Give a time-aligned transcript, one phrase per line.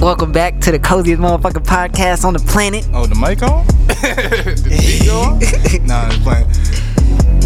[0.00, 2.88] Welcome back to the coziest motherfucking podcast on the planet.
[2.94, 3.66] Oh, the mic on?
[3.86, 5.86] the beat on?
[5.86, 6.46] nah, it's playing.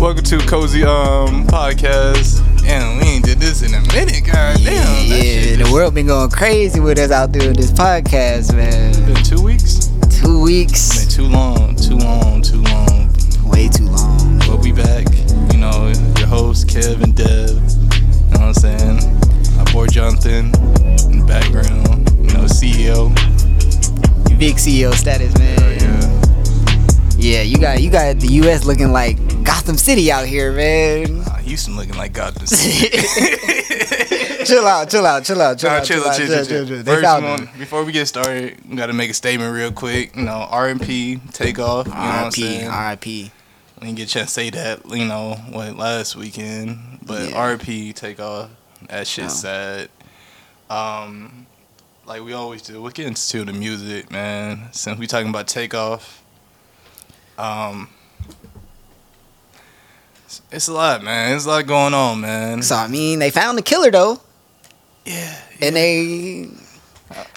[0.00, 2.46] Welcome to Cozy Um Podcast.
[2.64, 5.04] And we ain't did this in a minute, god damn.
[5.04, 8.92] yeah, the world been going crazy with us out doing this podcast, man.
[9.04, 9.90] Been two weeks?
[10.20, 11.00] Two weeks.
[11.00, 13.12] Been too long, too long, too long.
[13.50, 14.38] way too long.
[14.46, 15.06] But we back.
[15.52, 17.50] You know, your host, Kev and Dev.
[17.50, 19.56] You know what I'm saying?
[19.56, 20.54] My boy Jonathan
[21.10, 21.93] in the background.
[22.44, 23.08] E CEO.
[24.38, 25.58] Big CEO status, man.
[25.80, 26.10] Yeah.
[27.16, 28.64] Yeah, you got you got the U.S.
[28.66, 31.20] looking like Gotham City out here, man.
[31.20, 32.88] Uh, Houston looking like Gotham City.
[34.44, 36.82] chill out, chill out, chill out, chill Nah, out, chill, out, chill, chill, chill.
[36.84, 40.14] First one, before we get started, we gotta make a statement real quick.
[40.16, 41.86] You know, RMP Takeoff.
[41.86, 42.42] You know what I'm R.I.P.
[42.42, 42.68] saying?
[42.68, 43.30] R.I.P.
[43.80, 44.84] We didn't get a chance to say that.
[44.90, 47.36] You know, what last weekend, but Yeah.
[47.56, 48.50] RMP Takeoff.
[48.90, 49.88] That shit's Oh.
[49.88, 49.88] sad.
[50.68, 51.43] Um,
[52.06, 52.80] like we always do.
[52.82, 54.68] We'll get into the music, man.
[54.72, 56.22] Since we talking about Takeoff,
[57.38, 57.88] um.
[60.26, 61.36] it's- It's a lot, man.
[61.36, 62.62] It's a lot going on, man.
[62.62, 64.20] So I mean, they found the killer though.
[65.04, 66.48] yeah, and they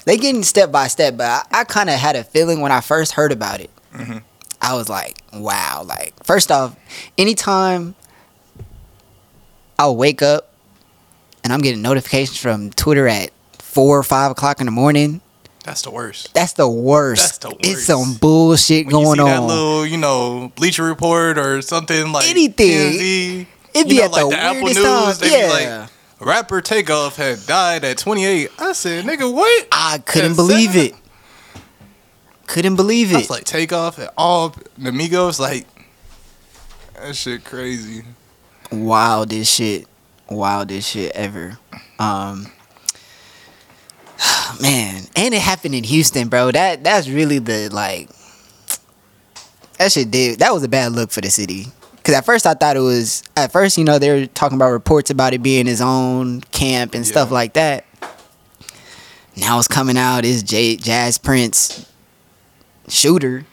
[0.04, 2.80] they getting step by step but i, I kind of had a feeling when i
[2.80, 4.22] first heard about it Mhm.
[4.60, 6.74] i was like wow like first off
[7.18, 7.94] anytime
[9.78, 10.52] i'll wake up
[11.44, 13.30] and i'm getting notifications from twitter at
[13.78, 15.20] four or five o'clock in the morning
[15.64, 16.32] that's the worst.
[16.32, 19.86] that's the worst That's the it's some bullshit when you going see that on little,
[19.86, 23.46] you know, Bleacher Report or something like Anything.
[23.74, 27.16] It'd be you know, at like the, the Apple News, be yeah like, rapper Takeoff
[27.16, 28.50] had died at 28.
[28.58, 29.68] I said, nigga, what?
[29.70, 30.86] i couldn't believe sad.
[30.86, 30.94] it
[32.46, 34.48] couldn't believe I it was like, Takeoff and all
[34.78, 35.66] the Migos, like,
[36.94, 38.04] that shit crazy.
[38.72, 39.86] wildest shit
[40.30, 41.58] wildest shit ever
[41.98, 42.50] um
[44.60, 46.50] man and it happened in houston bro.
[46.50, 48.08] That that's really the like
[49.78, 51.66] that shit did that was a bad look for the city.
[51.96, 54.70] Because at first i thought it was at first you know they were talking about
[54.70, 57.84] reports about it being his own camp and stuff like that.
[59.36, 61.86] Now it's coming out is J- jas prince
[62.88, 63.44] shooter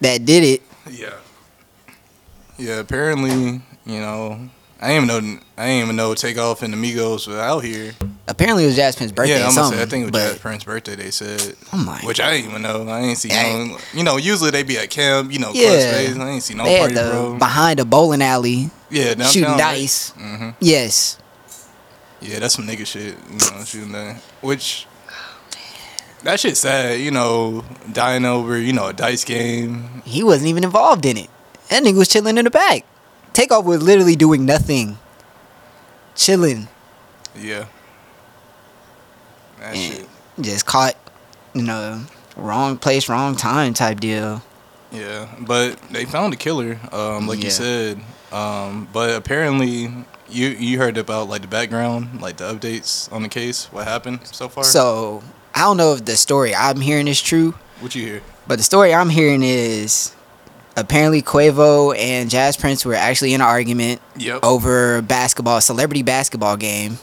[0.00, 0.62] that did it.
[0.90, 1.14] Yeah.
[2.58, 4.48] Yeah, apparently, you know,
[4.80, 7.92] I didn't even know, I didn't even know Takeoff and the Migos were out here.
[8.28, 10.38] Apparently it was jas prince's birthday yeah, I'm gonna say, I think it was Jas
[10.38, 11.54] Prince's birthday, they said.
[11.72, 12.88] oh my Which I didn't even know.
[12.88, 13.78] I didn't see no.
[13.94, 15.32] You know, usually they be at camp.
[15.32, 15.78] You know, Yeah.
[15.78, 16.16] space.
[16.16, 17.38] I ain't see no they party, the bro.
[17.38, 19.58] behind a bowling alley Yeah, downtown, shooting right?
[19.58, 20.10] dice.
[20.10, 21.18] hmm Yes,
[22.20, 23.14] Yeah, that's some nigga shit.
[23.30, 24.16] You know, shooting that.
[24.40, 24.86] Which
[26.24, 26.98] that shit sad.
[26.98, 30.02] You know, dying over you know a dice game.
[30.04, 31.30] he wasn't even involved in it.
[31.68, 32.84] That nigga was chilling in the back.
[33.32, 34.98] Takeoff was literally doing nothing,
[36.16, 36.66] chilling,
[37.38, 37.66] Yeah.
[39.72, 40.08] That and shit.
[40.40, 40.94] just caught,
[41.54, 42.02] you know,
[42.36, 44.42] wrong place, wrong time type deal.
[44.92, 46.78] Yeah, but they found the killer.
[46.92, 47.44] Um, like Yeah.
[47.46, 48.00] you said.
[48.32, 49.92] Um, but apparently.
[50.28, 54.18] You you heard about like the background, like the updates on the case, what happened
[54.24, 54.64] so far?
[54.64, 55.22] So
[55.54, 58.22] I don't know if the story I'm hearing is true, what you hear?
[58.44, 60.16] but the story I'm hearing is
[60.76, 64.40] apparently Quavo and Jas Prince were actually in an argument Yep.
[64.42, 66.98] over basketball, celebrity basketball game.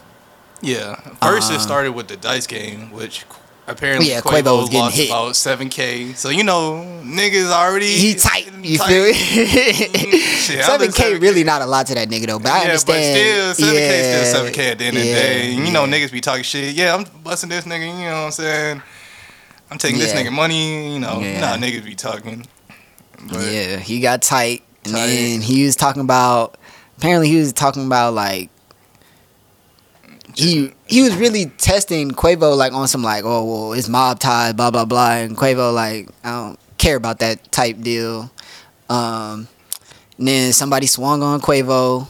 [0.64, 0.96] Yeah.
[1.22, 3.26] First, Uh, it started with the dice game, which
[3.68, 5.10] apparently Yeah, Quavo, Quavo was getting lost hit.
[5.10, 6.14] about seven k.
[6.14, 8.88] So you know, niggas already He tight, you tight.
[8.88, 9.14] feel?
[10.44, 11.22] Shit, Seven k 7K.
[11.22, 13.16] really not a lot to that nigga though, but I yeah, understand.
[13.16, 15.54] but still, seven k yeah, still seven k at the end of the day.
[15.56, 16.74] And, you know, niggas be talking shit.
[16.76, 17.88] Yeah, I'm busting this nigga.
[17.88, 18.82] You know what I'm saying?
[19.72, 20.94] I'm taking this nigga money.
[20.94, 21.40] You know, Yeah.
[21.42, 22.46] nah, niggas be talking.
[23.30, 25.08] But yeah, he got tight, and Tight.
[25.08, 26.58] then he was talking about.
[26.98, 28.50] Apparently, he was talking about like
[30.36, 34.54] he he was really testing Quavo like on some like oh well it's mob ties
[34.54, 38.30] blah blah blah and Quavo like I don't care about that type deal.
[38.90, 39.48] Um,
[40.18, 42.08] and then somebody swung on Quavo.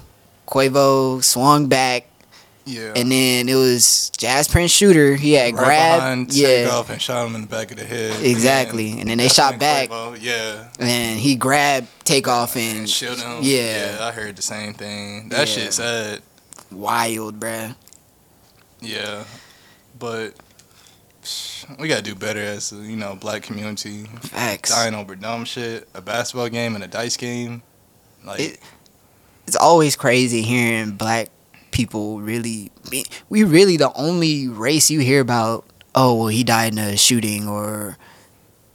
[0.47, 2.06] Quavo swung back,
[2.66, 2.91] yeah.
[2.95, 5.16] and then it was Jas Prince Shooter.
[5.16, 8.22] He had right grabbed, yeah, Takeoff and shot him in the back of the head.
[8.23, 8.99] Exactly.
[8.99, 9.90] And then they shot back.
[9.90, 10.67] Quavo- yeah.
[10.79, 13.40] and he grabbed Takeoff and and shield him.
[13.41, 13.97] yeah.
[14.02, 15.29] I heard the same thing.
[15.29, 15.46] That Yeah.
[15.46, 16.22] shit sad.
[16.72, 17.76] wild, bruh.
[18.84, 19.24] Yeah,
[19.97, 20.34] but
[21.80, 24.03] we gotta do better as a, you know black community.
[24.22, 24.70] Facts.
[24.72, 27.62] Dying over dumb shit, a basketball game and a dice game.
[28.26, 28.59] Like It-
[29.47, 31.30] It's always crazy hearing black
[31.72, 32.72] people really.
[33.30, 35.66] We really the only race you hear about.
[35.96, 37.97] Oh well, he died in a shooting, or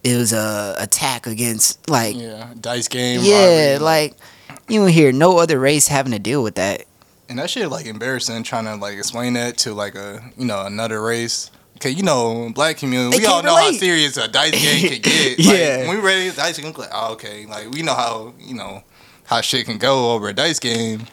[0.04, 3.20] it was a attack against like yeah, dice game.
[3.22, 3.78] yeah, robbery.
[3.84, 4.16] like
[4.68, 6.84] you don't hear no other race having to deal with that.
[7.28, 10.64] And that shit like embarrassing trying to like explain that to like a you know
[10.64, 11.50] another race.
[11.80, 15.00] Cause you know, black community, They we all know how serious a dice game can
[15.00, 15.38] get.
[15.38, 15.76] Yeah.
[15.76, 18.82] Like, when we ready, dice game, like, oh, okay, like we know how you know
[19.26, 21.06] how shit can go over a dice game,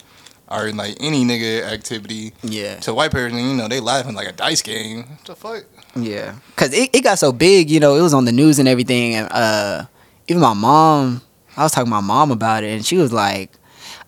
[0.48, 2.34] or like any nigga activity.
[2.42, 2.78] Yeah.
[2.78, 5.04] To white person, you know, they laughing like a dice game.
[5.04, 5.66] What the fuck?
[5.96, 8.68] Yeah, cause it, it got so big, you know, it was on the news and
[8.68, 9.86] everything, and uh,
[10.28, 11.22] even my mom,
[11.56, 13.52] I was talking to my mom about it, and she was like,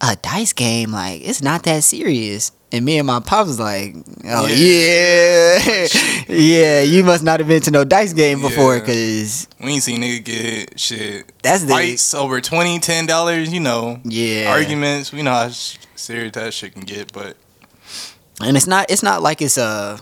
[0.01, 3.95] "A dice game, like it's not that serious." And me and my pops was like,
[4.25, 5.87] "Oh yeah,
[6.27, 8.81] yeah, you must not have been to no dice game before, Yeah.
[8.85, 13.53] cause We ain't seen nigga get shit that's the fights over 20 10 dollars.
[13.53, 15.13] You know, yeah arguments.
[15.13, 15.49] We know how
[15.95, 17.37] serious that shit can get, but
[18.41, 19.99] and it's not it's not like it's a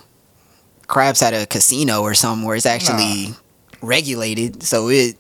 [0.87, 3.35] craps at a casino or something where it's actually
[3.81, 5.17] regulated, so it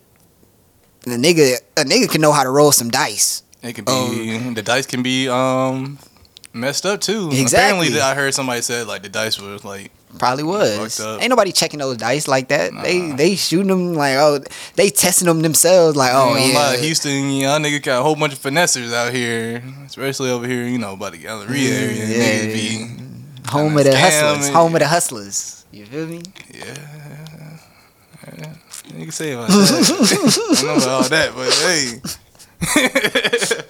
[1.03, 3.43] the nigga a nigga can know how to roll some dice.
[3.65, 4.53] It can be Oh.
[4.53, 5.97] the dice can be um
[6.53, 7.29] messed up too.
[7.31, 7.87] Exactly.
[7.87, 11.01] Apparently, I heard somebody said like the dice was like Probably was.
[11.01, 12.71] Ain't nobody checking those dice like that.
[12.83, 13.15] They Nah.
[13.17, 14.39] they shooting them like oh
[14.75, 16.71] they testing them themselves like oh Oh yeah.
[16.73, 20.63] yeah, Houston, y'all nigga got a whole bunch of finessers out here, especially over here,
[20.65, 22.05] you know, by the Galleria area.
[22.05, 22.45] Yeah.
[22.45, 24.49] Niggas be, home of the hustlers.
[24.49, 25.65] Home of the hustlers.
[25.71, 26.21] You feel me?
[26.53, 26.73] yeah.
[28.37, 28.53] yeah.
[28.95, 29.57] You can say about that.
[30.57, 32.01] I don't know about all that, but hey.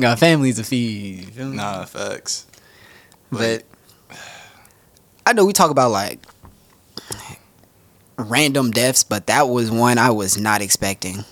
[0.00, 1.30] Got families to feed.
[1.30, 1.56] Feel me?
[1.56, 2.46] nah, facts.
[3.30, 3.64] But
[5.26, 6.20] I know we talk about like
[8.16, 11.24] random deaths, but that was one I was not expecting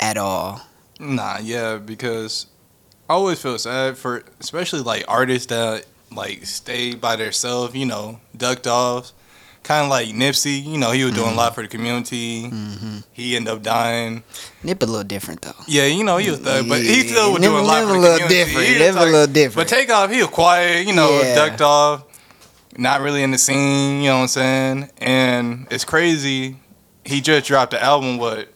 [0.00, 0.60] at all.
[0.98, 2.46] Nah, yeah, because
[3.08, 8.20] I always feel sad for, especially like artists that like stay by themselves, you know,
[8.36, 9.12] ducked off.
[9.64, 12.44] Kind of like Nipsey, you know, he was doing a lot for the community.
[12.50, 12.98] Mm-hmm.
[13.12, 14.22] He ended up dying.
[14.62, 15.54] Nip a little different though.
[15.66, 17.94] Yeah, you know, he was thug, but he still was Nip- doing a lot for
[17.94, 18.44] the little community.
[18.44, 18.66] different.
[18.68, 19.68] He was Nip a little different.
[19.70, 21.34] But Takeoff, he was quiet, you know, Yeah.
[21.34, 22.04] ducked off,
[22.76, 24.90] not really in the scene, you know what I'm saying?
[24.98, 26.56] And it's crazy.
[27.06, 28.48] He just dropped the album, what,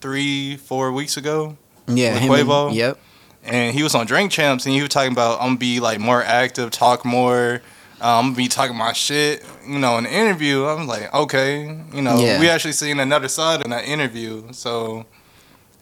[0.00, 1.58] three, four weeks ago?
[1.86, 2.98] Yeah, With him and- Yep.
[3.44, 5.98] and he was on Drink Champs, and he was talking about I'm gonna be like
[6.00, 7.60] more active, talk more.
[8.00, 10.66] Uh, I'm gonna be talking my shit, you know, in the interview.
[10.66, 11.62] I'm like, okay,
[11.92, 12.38] you know, Yeah.
[12.38, 14.52] we actually seen another side in that interview.
[14.52, 15.04] So,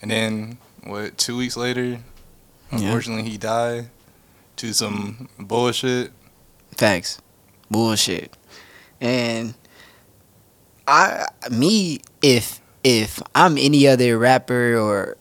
[0.00, 1.18] and then what?
[1.18, 1.98] Two weeks later, Yeah.
[2.72, 3.90] unfortunately, he died
[4.56, 6.12] to some bullshit.
[6.76, 7.18] Facts.
[7.70, 8.34] Bullshit.
[9.00, 9.54] And
[10.88, 15.16] I me if if I'm any other rapper or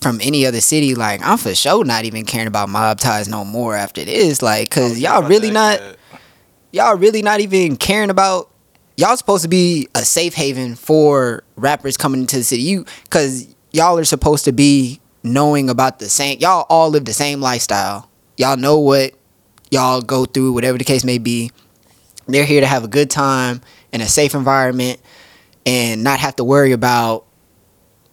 [0.00, 3.44] from any other city, like I'm for sure not even caring about mob ties no
[3.44, 4.42] more after this.
[4.42, 5.80] Like, cause y'all really not
[6.72, 8.50] y'all really not even caring about
[8.96, 12.62] y'all supposed to be a safe haven for rappers coming into the city.
[12.62, 17.12] You cause y'all are supposed to be knowing about the same y'all all live the
[17.12, 18.08] same lifestyle.
[18.36, 19.14] Y'all know what
[19.70, 21.50] y'all go through, whatever the case may be.
[22.26, 23.62] They're here to have a good time
[23.92, 25.00] in a safe environment
[25.66, 27.24] and not have to worry about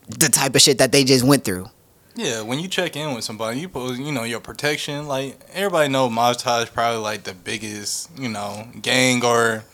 [0.08, 1.68] the type of shit that they just went through.
[2.16, 5.08] Yeah, when you check in with somebody, you put you know your protection.
[5.08, 9.66] Like everybody know, Mob Tie is probably like the biggest you know gang or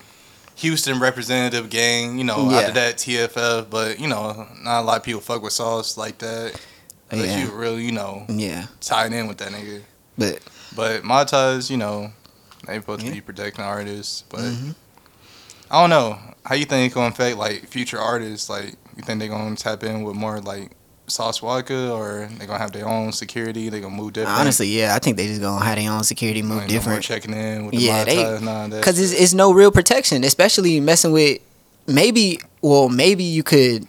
[0.55, 2.17] Houston representative gang.
[2.17, 2.57] You know, Yeah.
[2.59, 6.17] after that TFF, but you know not a lot of people fuck with Sauce like
[6.19, 6.59] that.
[7.11, 7.43] Unless Yeah.
[7.45, 8.67] you really you know Yeah.
[8.79, 9.81] tied in with that nigga.
[10.17, 10.39] But
[10.75, 12.11] But Ties, you know,
[12.65, 13.09] they supposed Yeah.
[13.09, 14.75] to be protecting artists, but mhm.
[15.69, 18.49] I don't know how you think it's gonna affect like future artists.
[18.49, 20.71] Like you think they're gonna tap in with more like
[21.11, 23.69] Sauce Walker, or they gonna have their own security?
[23.69, 24.39] They gonna move different.
[24.39, 27.03] honestly, yeah, I think they just gonna have their own security move Like, no different.
[27.03, 30.23] checking in with the Yeah, they- ties, nah, that Because it's, it's no real protection,
[30.23, 31.39] especially messing with
[31.87, 32.39] maybe.
[32.61, 33.87] Well, maybe you could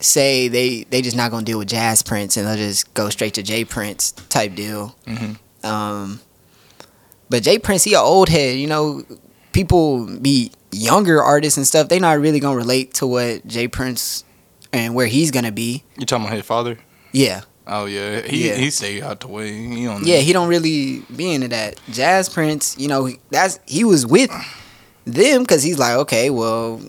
[0.00, 3.34] say they they just not gonna deal with Jas Prince and they'll just go straight
[3.34, 4.94] to J Prince type deal.
[5.06, 5.36] Mhm.
[5.64, 6.20] Um,
[7.30, 8.58] but J Prince, he a old head.
[8.58, 9.02] You know,
[9.52, 11.88] people be younger artists and stuff.
[11.88, 14.24] They not really gonna relate to what J Prince
[14.72, 15.84] and where he's gonna be.
[15.98, 16.78] You talking about his father?
[17.12, 18.54] Yeah, Oh yeah, he Yeah.
[18.56, 19.52] he stayed out the way.
[19.52, 20.04] He don't.
[20.06, 21.78] yeah, he don't really be into that.
[21.90, 24.30] Jas Prince, you know, that's he was with
[25.04, 26.80] them because he's like, okay, well,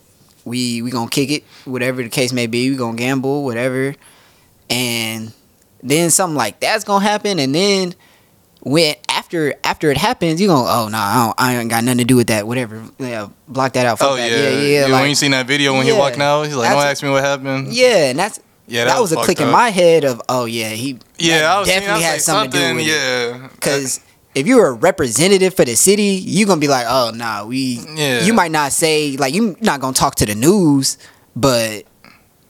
[0.46, 2.70] we we gonna kick it, whatever the case may be.
[2.70, 3.96] We gonna gamble, whatever,
[4.70, 5.34] and
[5.84, 7.96] then something like that's gonna happen, and then
[8.62, 8.96] when
[9.30, 12.16] after after it happens, you gonna oh no, I, I ain't got nothing to do
[12.16, 12.84] with that, whatever.
[12.98, 14.00] Yeah, block that out.
[14.00, 14.32] Fuck Oh that.
[14.32, 14.82] yeah, yeah, yeah.
[14.86, 15.94] when like, you seen that video when Yeah.
[15.94, 19.00] he walking out, he's like, "Don't ask me what happened." yeah, and that's yeah, that,
[19.00, 21.94] was a fucked click in my head of oh yeah, he Yeah, I was definitely
[21.94, 22.90] was had like, something, to do with it.
[22.90, 24.00] Yeah, Because
[24.34, 27.80] if you're a representative for the city, you gonna be like, oh nah, we.
[27.96, 28.24] Yeah.
[28.24, 30.98] You might not say like you're not gonna talk to the news,
[31.36, 31.84] but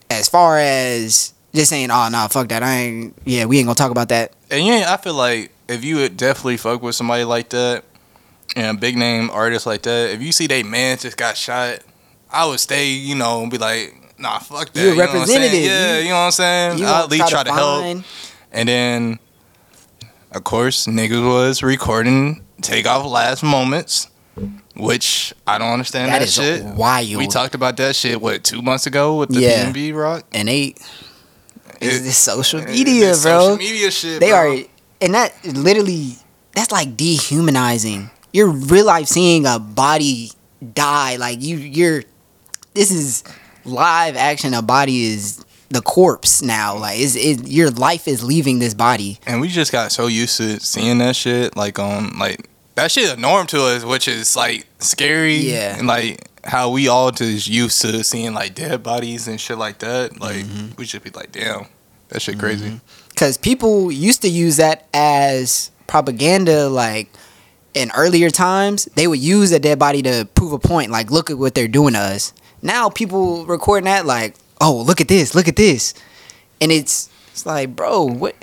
[0.09, 3.17] as far as just saying, oh nah, fuck that, I ain't.
[3.25, 4.31] Yeah, we ain't gonna talk about that.
[4.49, 7.83] And yeah, I feel like if you would definitely fuck with somebody like that,
[8.55, 11.79] and a big name artist like that, if you see they man just got shot,
[12.31, 14.79] I would stay, you know, and be like, nah, fuck that.
[14.81, 15.59] You're you know what I'm representative.
[15.65, 16.85] Yeah, You- you, know what I'm saying?
[16.85, 18.03] I'll at least try to help.
[18.51, 19.19] And then,
[20.31, 24.07] of course, niggas was recording Takeoff last moments,
[24.75, 26.63] which I don't understand That that, is shit.
[26.65, 27.17] wild.
[27.17, 29.65] We talked about that shit what two months ago with the Yeah.
[29.71, 30.23] PNB rock.
[30.33, 30.73] and they
[31.81, 33.39] it's It- this social It- media, it's bro.
[33.41, 34.19] Social media shit.
[34.19, 34.57] they bro.
[34.57, 34.63] are,
[35.01, 36.15] and that literally
[36.53, 38.09] that's like dehumanizing.
[38.33, 40.31] You're real life seeing a body
[40.73, 41.15] die.
[41.15, 42.03] Like you, you're.
[42.73, 43.23] This is
[43.65, 44.53] live action.
[44.53, 46.77] A body is the corpse now.
[46.77, 47.47] Like is it?
[47.47, 49.19] Your life is leaving this body.
[49.25, 53.15] And we just got so used to seeing that shit, like on like that shit
[53.17, 55.35] a norm to us, which is like scary.
[55.37, 55.77] Yeah.
[55.77, 59.79] And like how we all just used to seeing like dead bodies and shit like
[59.79, 60.19] that.
[60.21, 60.75] Like Mm-hmm.
[60.77, 61.65] we should be like, damn,
[62.09, 62.79] that shit crazy.
[63.19, 67.09] Because people used to use that as propaganda like
[67.73, 71.29] in earlier times they would use a dead body to prove a point like look
[71.29, 72.31] at what they're doing to us.
[72.61, 75.93] Now people recording that like oh look at this look at this.
[76.61, 78.35] And it's it's like bro what?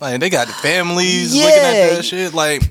[0.00, 2.32] Like they got the families looking at that shit.
[2.32, 2.62] Like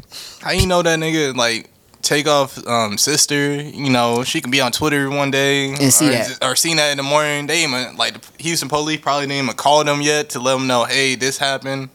[0.41, 1.69] how you know that nigga like
[2.01, 6.12] Takeoff um sister, you know, she can be on Twitter one day And see or,
[6.12, 6.38] that.
[6.43, 7.48] or see that in the morning.
[7.48, 10.67] They even like the Houston police probably didn't even call them yet to let them
[10.67, 11.89] know, hey, this happened.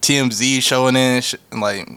[0.00, 1.88] TMZ showing in, sh- like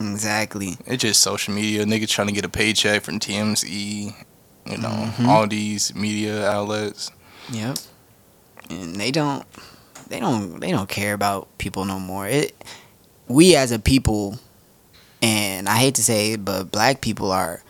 [0.00, 1.84] exactly it's just social media.
[1.84, 3.68] Niggas trying to get a paycheck from TMZ,
[4.66, 5.28] you know, Mm-hmm.
[5.28, 7.10] all these media outlets.
[7.50, 7.76] yep
[8.68, 9.44] and they don't
[10.08, 12.52] they don't they don't care about people no more it
[13.28, 14.38] we as a people
[15.22, 17.62] and i hate to say it but black people are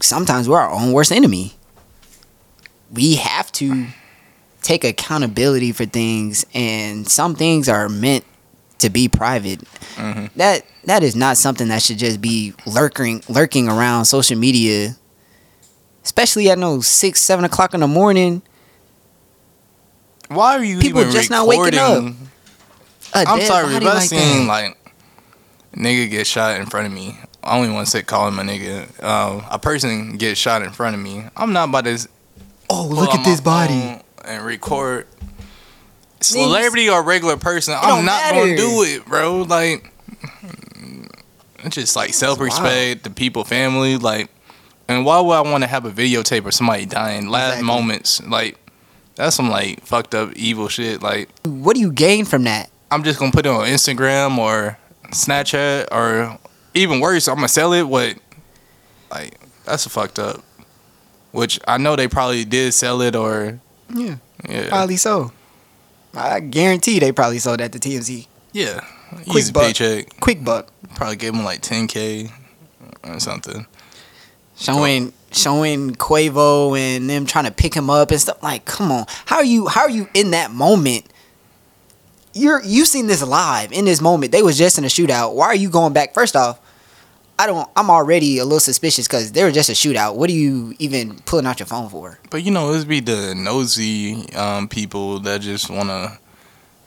[0.00, 1.54] sometimes we're our own worst enemy
[2.92, 3.86] we have to
[4.62, 8.24] take accountability for things and some things are meant
[8.78, 9.60] to be private
[9.96, 10.30] Mhm.
[10.36, 14.96] that that is not something that should just be lurking lurking around social media
[16.04, 18.42] especially at no six seven o'clock in the morning
[20.28, 22.14] Why are you People even just not waking a
[23.14, 24.44] I'm sorry, I like that.
[24.48, 24.83] like
[25.74, 28.42] nigga get shot in front of me, I only want to say call him a
[28.42, 28.88] nigga.
[29.02, 31.24] Uh, a person get shot in front of me.
[31.36, 32.08] I'm not about to
[32.70, 35.06] oh look at this body and record.
[36.20, 39.42] Celebrity or regular person, I'm not gonna do it, bro.
[39.42, 39.92] Like,
[41.58, 44.30] it's just like self respect, the people, family, like.
[44.86, 47.66] And why would I want to have a videotape of somebody dying last Exactly.
[47.66, 48.22] moments?
[48.22, 48.58] Like,
[49.16, 51.02] that's some like fucked up evil shit.
[51.02, 51.30] Like.
[51.44, 54.78] what do you gain from that I'm just gonna put it on Instagram or
[55.14, 56.38] Snapchat or
[56.74, 57.82] even worse, I'm gonna sell it.
[57.84, 58.16] What,
[59.10, 60.42] like, that's a fucked up.
[61.32, 63.58] Which I know they probably did sell it or
[63.92, 64.16] yeah
[64.48, 65.30] yeah, probably so
[66.14, 68.80] i guarantee they probably sold that to tmz yeah,
[69.10, 69.64] Quick easy buck.
[69.64, 70.20] paycheck.
[70.20, 72.30] quick buck Probably gave them like 10k
[73.04, 73.66] or something.
[74.56, 78.40] showing showing Quavo and them trying to pick him up and stuff.
[78.42, 79.66] Like, come on, how are you?
[79.66, 81.06] How are you in that moment?
[82.34, 84.32] You're you seen this live in this moment.
[84.32, 85.34] They was just in a shootout.
[85.34, 86.12] Why are you going back?
[86.12, 86.60] First off,
[87.38, 87.68] I don't.
[87.76, 90.16] I'm already a little suspicious because they were just a shootout.
[90.16, 92.18] What are you even pulling out your phone for?
[92.30, 96.18] But you know, it's be the nosy um, people that just wanna.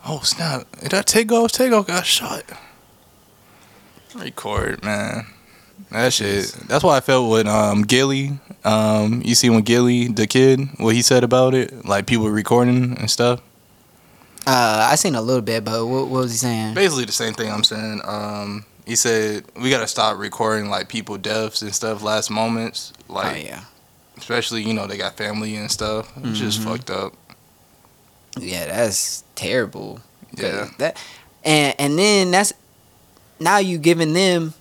[0.06, 0.68] Oh snap!
[0.82, 1.51] Did I take that Takeoff?
[1.51, 2.44] Takeoff got shot.
[4.16, 5.27] Record, man.
[5.92, 6.46] That shit.
[6.68, 8.39] That's why I felt with um Gillie.
[8.63, 12.98] Um, you see when Gillie, the kid, what he said about it, like people recording
[12.98, 13.42] and stuff.
[14.50, 16.74] Uh, I seen a little bit, but what, what was he saying?
[16.74, 18.00] Basically the same thing I'm saying.
[18.06, 23.36] Um, he said we gotta stop recording like people deaths and stuff, last moments, like
[23.36, 23.63] oh yeah,
[24.18, 26.10] especially you know they got family and stuff.
[26.24, 26.63] It's just Mhm.
[26.63, 27.13] fucked up.
[28.39, 30.00] yeah, that's terrible.
[30.38, 30.70] Yeah.
[30.77, 30.98] That
[31.44, 32.54] and and then that's
[33.42, 34.54] now you giving them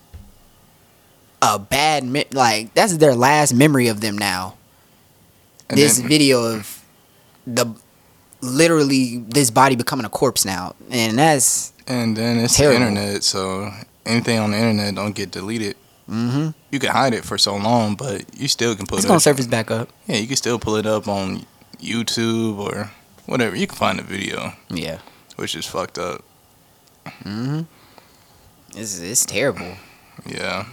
[1.43, 4.57] a bad me- like that's their last memory of them now.
[5.71, 6.83] And this then- video of
[7.47, 7.67] the
[8.41, 12.81] literally this body becoming a corpse now, and that's And then it's Terrible.
[12.81, 13.71] the internet, so
[14.05, 15.77] anything on the internet don't get deleted.
[16.09, 16.51] mm-hmm.
[16.71, 19.09] You can hide it for so long, but you still can put it's it.
[19.09, 19.89] gonna surface back up.
[20.07, 21.47] Yeah, you can still pull it up on
[21.81, 22.91] YouTube or
[23.27, 23.57] whatever.
[23.57, 24.99] You can find the video, Yeah.
[25.37, 26.23] which is fucked up.
[27.25, 27.63] Mm-hmm.
[28.77, 29.77] It's it's terrible.
[30.27, 30.67] Yeah,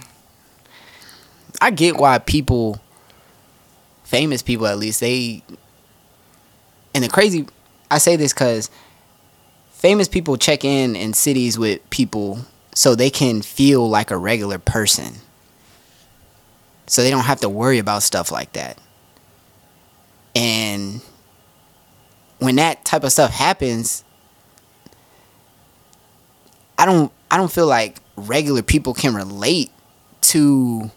[1.60, 2.80] I get why people,
[4.04, 5.42] famous people at least, they.
[6.94, 7.46] And the crazy,
[7.90, 8.70] I say this because
[9.72, 12.40] famous people check in in cities with people
[12.74, 15.14] so they can feel like a regular person.
[16.86, 18.78] So they don't have to worry about stuff like that.
[20.34, 21.00] And
[22.38, 24.04] when that type of stuff happens,
[26.78, 29.70] I don't I don't feel like regular people can relate
[30.22, 30.90] to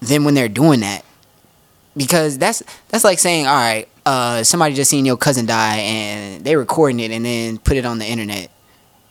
[0.00, 1.04] them when they're doing that
[1.96, 6.44] because that's that's like saying all right uh, somebody just seen your cousin die and
[6.44, 8.50] they recording it and then put it on the internet.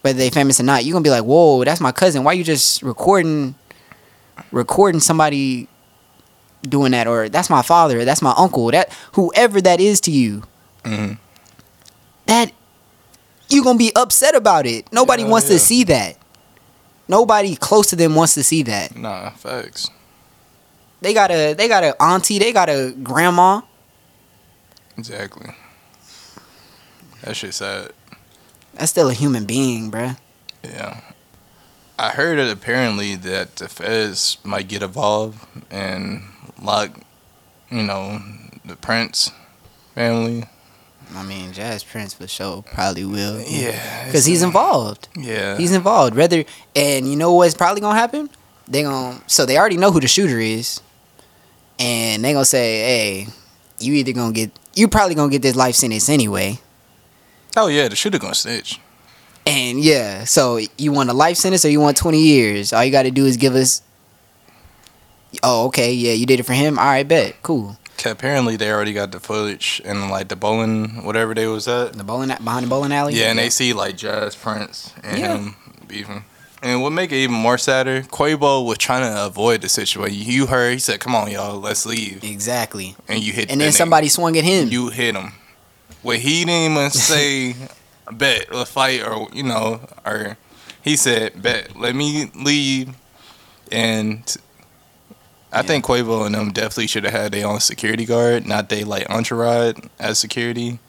[0.02, 2.24] Whether they famous or not you're gonna be like whoa that's my cousin.
[2.24, 3.56] Why you just recording
[4.52, 5.68] recording somebody
[6.64, 7.08] doing that?
[7.08, 8.06] Or that's my father.
[8.06, 8.72] That's my uncle.
[8.72, 10.44] That whoever that is to you.
[10.86, 11.14] Hmm
[12.28, 12.52] that
[13.50, 14.92] you're gonna be upset about it.
[14.92, 15.54] Nobody Yeah, wants yeah.
[15.56, 16.18] to see that.
[17.08, 18.96] Nobody close to them wants to see that.
[18.98, 19.90] Nah, facts.
[21.00, 22.38] they got a they got a auntie.
[22.40, 23.62] They got a grandma
[24.98, 25.52] Exactly.
[27.24, 27.92] That shit sad.
[28.74, 30.18] that's still a human being bruh.
[30.64, 31.02] Yeah.
[32.00, 36.22] I heard it apparently that the feds might get involved and
[36.62, 36.92] lock,
[37.72, 38.20] you know,
[38.64, 39.32] the Prince
[39.96, 40.44] family.
[41.16, 43.42] I mean, Jas Prince for sure probably will.
[43.42, 44.06] Yeah.
[44.06, 45.08] Because he's involved.
[45.16, 45.58] Yeah.
[45.58, 46.16] He's involved.
[46.16, 46.44] Rather,
[46.76, 48.30] and you know what's probably gonna happen?
[48.68, 50.82] They gonna so they already know who the shooter is,
[51.80, 53.28] and they gonna say, "Hey,
[53.80, 56.60] you either gonna get you probably gonna get this life sentence anyway."
[57.56, 58.80] oh yeah, the shooter gonna snitch.
[59.46, 62.74] And yeah, so you want a life sentence or you want twenty years?
[62.74, 63.82] All you got to do is give us.
[65.44, 66.78] Oh, okay, yeah, you did it for him.
[66.80, 67.78] All right, bet, cool.
[68.06, 71.94] Apparently they already got the footage and like the bowling whatever they was at.
[71.94, 73.16] The bowling behind the bowling alley.
[73.16, 75.38] Yeah, and they see like Jas Prince and Yeah.
[75.38, 75.56] him
[75.88, 76.24] beefing.
[76.64, 80.18] And what make it even more sadder, Quavo was trying to avoid the situation.
[80.20, 82.96] You heard he said, "Come on, y'all, let's leave," exactly.
[83.08, 83.52] and you hit.
[83.52, 83.78] And then nigga.
[83.78, 84.68] somebody swung at him.
[84.70, 85.34] you hit him.
[86.04, 87.56] Well, he didn't even say,
[88.12, 90.38] "Bet, let's fight," or you know, or
[90.82, 92.96] he said, "Bet, let me leave."
[93.72, 94.24] And
[95.52, 95.62] I Yeah.
[95.64, 99.10] think Quavo and them definitely should have had their own security guard, not they like
[99.10, 100.80] entourage as security.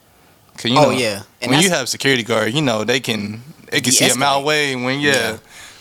[0.56, 3.42] Cause you oh know, yeah, and when you have security guard, you know they can
[3.70, 4.74] they can see a mile away.
[4.74, 5.36] When yeah, Yeah.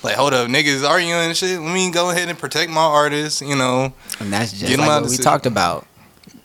[0.07, 1.59] Like hold up, niggas arguing and shit.
[1.59, 3.41] Let me go ahead and protect my artists.
[3.41, 5.86] You know, And that's just like what we talked about.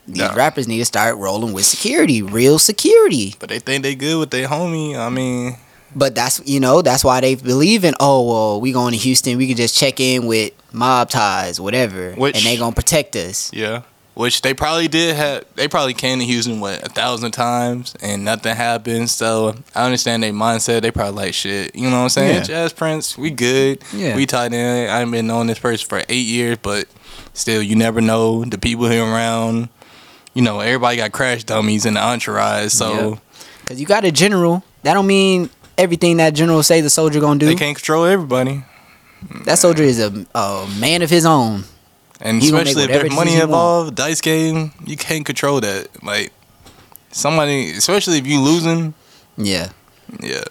[0.06, 0.34] These Yeah.
[0.34, 3.36] rappers need to start rolling with security, real security.
[3.38, 4.98] but they think they good with their homie.
[4.98, 5.56] I mean,
[5.94, 7.94] But that's you know that's why they believe in.
[8.00, 9.38] Oh well, we going to Houston.
[9.38, 13.50] We can just check in with mob ties, whatever, Which- and they gonna protect us.
[13.52, 13.82] Yeah.
[14.14, 15.44] Which they probably did have.
[15.54, 19.08] They probably came to Houston what a thousand times and nothing happened.
[19.08, 20.82] So I understand their mindset.
[20.82, 21.74] They probably like shit.
[21.74, 22.34] You know what I'm saying?
[22.36, 22.42] Yeah.
[22.42, 23.82] Jas Prince, we good.
[23.94, 24.14] Yeah.
[24.14, 24.90] We tied in.
[24.90, 26.88] I've been knowing this person for eight years, but
[27.32, 29.70] still, you never know the people here around.
[30.34, 33.18] You know, everybody got crash dummies in the entourage, so
[33.64, 34.62] Cause you got a general.
[34.82, 35.48] That don't mean
[35.78, 37.46] everything that general say the soldier gonna do.
[37.46, 38.62] they can't control everybody.
[39.44, 41.64] That soldier is a, a man of his own.
[42.22, 45.88] And especially if there's money involved, dice game, you can't control that.
[46.04, 46.32] Like
[47.10, 48.94] somebody, especially if you losing,
[49.36, 49.70] Yeah.
[50.20, 50.44] yeah.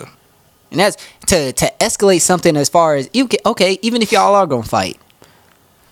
[0.70, 4.36] And that's to to escalate something as far as you can, okay, even if y'all
[4.36, 5.00] are gonna fight.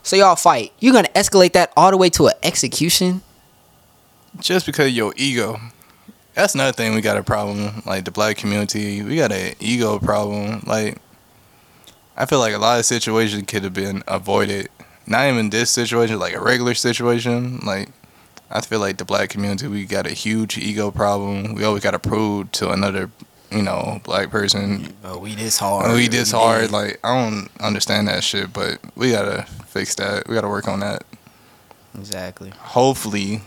[0.04, 0.72] So y'all fight.
[0.80, 3.22] You're gonna escalate that all the way to an execution.
[4.40, 5.60] just because of your ego.
[6.36, 7.82] That's another thing we got a problem.
[7.86, 10.64] Like the black community, we got an ego problem.
[10.66, 10.98] Like
[12.18, 14.70] I feel like a lot of situations could have been avoided.
[15.10, 17.60] Not even this situation, like a regular situation.
[17.66, 17.90] Like
[18.52, 21.56] I feel like the black community, we got a huge ego problem.
[21.56, 23.10] We always got to prove to another,
[23.52, 25.92] you know, black person, Oh, we this hard.
[25.94, 26.62] we this hard.
[26.62, 26.72] did.
[26.72, 30.28] Like I don't understand that shit, but we gotta fix that.
[30.28, 31.04] We gotta work on that.
[31.98, 32.52] Exactly.
[32.52, 33.42] Hopefully,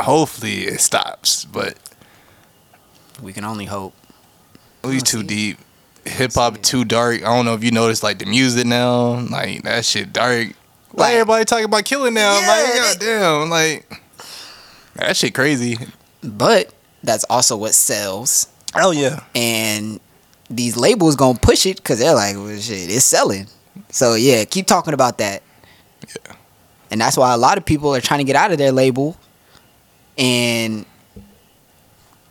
[0.00, 1.44] hopefully it stops.
[1.44, 1.76] But
[3.22, 3.94] We can only hope.
[4.82, 5.58] We too deep.
[6.06, 7.22] Hip hop too dark.
[7.22, 9.20] I don't know if you noticed like the music now.
[9.20, 10.48] Like that shit dark.
[10.92, 12.38] Why Like- everybody talking about killing now?
[12.40, 14.02] Yeah, like goddamn, like
[14.96, 15.76] that shit crazy.
[16.22, 18.48] But that's also what sells.
[18.74, 19.20] Oh yeah.
[19.34, 20.00] And
[20.48, 23.46] these labels gonna push it because they're like, well, shit, it's selling.
[23.90, 25.42] So yeah, keep talking about that.
[26.08, 26.32] Yeah.
[26.90, 29.16] And that's why a lot of people are trying to get out of their label
[30.18, 30.84] and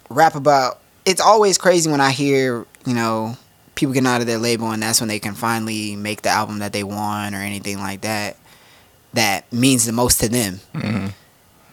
[0.10, 0.80] rap about.
[1.06, 3.38] It's always crazy when I hear, you know,
[3.80, 6.60] people getting out of their label and that's when they can finally make the album
[6.60, 8.38] that they want or anything like that.
[9.14, 10.60] That means the most to them.
[10.74, 11.14] Mhm.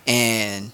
[0.06, 0.72] and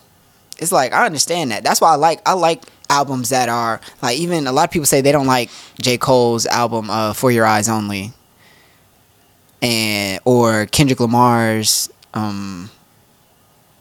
[0.59, 1.65] it's like I understand that.
[1.65, 4.87] That's why I like I like albums that are like even a lot of people
[4.87, 8.13] say they don't like J Cole's album uh, For Your Eyes Only,
[9.61, 12.71] and or Kendrick Lamar's um,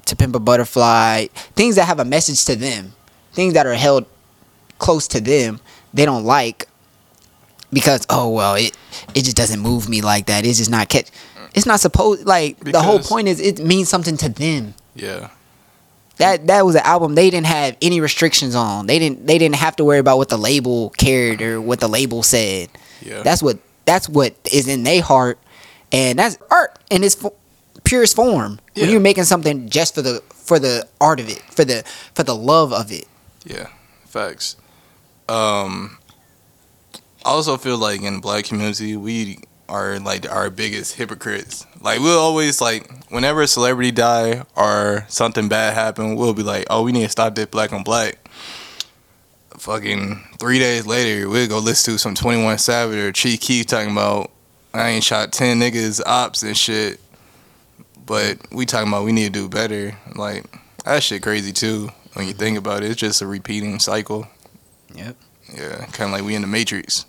[0.05, 1.27] To Pimp a Butterfly.
[1.55, 2.93] Things that have a message to them,
[3.33, 4.05] things that are held
[4.79, 5.59] close to them,
[5.93, 6.67] they don't like
[7.73, 8.77] because oh well it
[9.15, 10.45] it just doesn't move me like that.
[10.45, 11.07] It's just not catch.
[11.53, 15.29] It's not supposed like the whole point is it means something to them Yeah.
[16.17, 18.87] that that was an album they didn't have any restrictions on.
[18.87, 21.89] They didn't they didn't have to worry about what the label cared or what the
[21.89, 22.69] label said.
[23.01, 23.21] Yeah.
[23.23, 25.39] That's what that's what is in their heart
[25.91, 27.33] and that's art in its fo-
[27.83, 28.59] purest form.
[28.75, 28.83] Yeah.
[28.83, 31.83] When you're making something just for the for the art of it, for the
[32.15, 33.05] for the love of it.
[33.43, 33.67] Yeah,
[34.05, 34.55] facts.
[35.27, 35.97] Um,
[37.23, 41.65] I also feel like in the black community, we are like our biggest hypocrites.
[41.81, 46.67] Like we'll always like whenever a celebrity die or something bad happen, we'll be like,
[46.69, 48.17] "Oh, we need to stop this black on black."
[49.57, 53.67] Fucking three days later, we'll go listen to some Twenty One Savage or Chief Keef
[53.67, 54.31] talking about
[54.73, 56.99] I ain't shot ten niggas, ops and shit.
[58.05, 59.95] But we talking about we need to do better.
[60.15, 60.45] Like
[60.85, 62.39] that shit crazy too when you mm-hmm.
[62.39, 62.91] think about it.
[62.91, 64.27] It's just a repeating cycle.
[64.95, 65.15] Yep.
[65.53, 67.05] Yeah, kind of like we in the Matrix.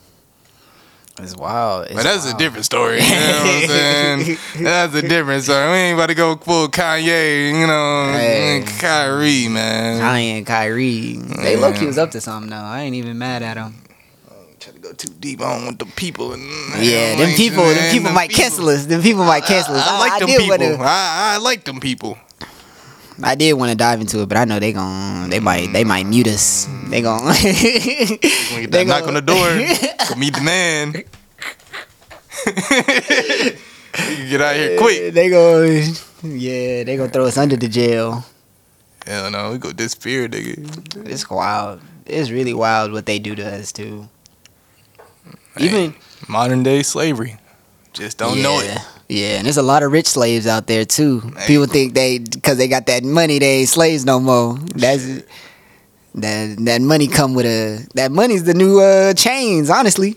[1.19, 1.89] It's wild.
[1.93, 2.97] but that's a different story.
[3.03, 4.39] You know what I'm saying?
[4.61, 5.67] that's a different story.
[5.71, 8.65] We ain't about to go full Kanye, you know, Hey.
[8.79, 10.01] Kyrie, man.
[10.01, 11.17] Kanye and Kyrie.
[11.17, 11.61] They Yeah.
[11.61, 12.57] low key was up to something though.
[12.57, 13.75] I ain't even mad at them.
[14.59, 16.33] Try to go too deep on with the people.
[16.33, 16.43] And,
[16.79, 18.87] Yeah, them people, them people them might cancel us.
[18.87, 19.87] Them people might cancel us.
[19.87, 20.83] I, I like them people.
[20.83, 22.17] I, I like them people.
[23.23, 25.85] I did want to dive into it, but I know they gon' they might they
[25.85, 25.89] mm.
[25.89, 26.67] might mute us.
[26.89, 27.35] They gon' When
[28.63, 29.49] you They knock on the door,
[30.09, 30.95] go meet the man.
[30.95, 31.03] you
[33.93, 35.15] can get out here quick.
[35.15, 35.63] They go,
[36.23, 38.25] yeah, they gonna throw us under the jail.
[39.07, 41.07] Hell no, we go disappear, nigga.
[41.09, 41.81] It's wild.
[42.07, 44.09] It's really wild what they do to us too.
[45.59, 45.95] Even
[46.29, 47.37] Modern day slavery.
[47.93, 48.79] Just don't know it.
[49.13, 49.37] Yeah.
[49.37, 51.21] And there's a lot of rich slaves out there too.
[51.21, 51.47] Hey.
[51.47, 54.59] People think they because they got that money, they ain't slaves no more.
[54.75, 55.05] That's
[56.15, 59.69] that that money come with a that money's the new uh chains.
[59.69, 60.17] Honestly,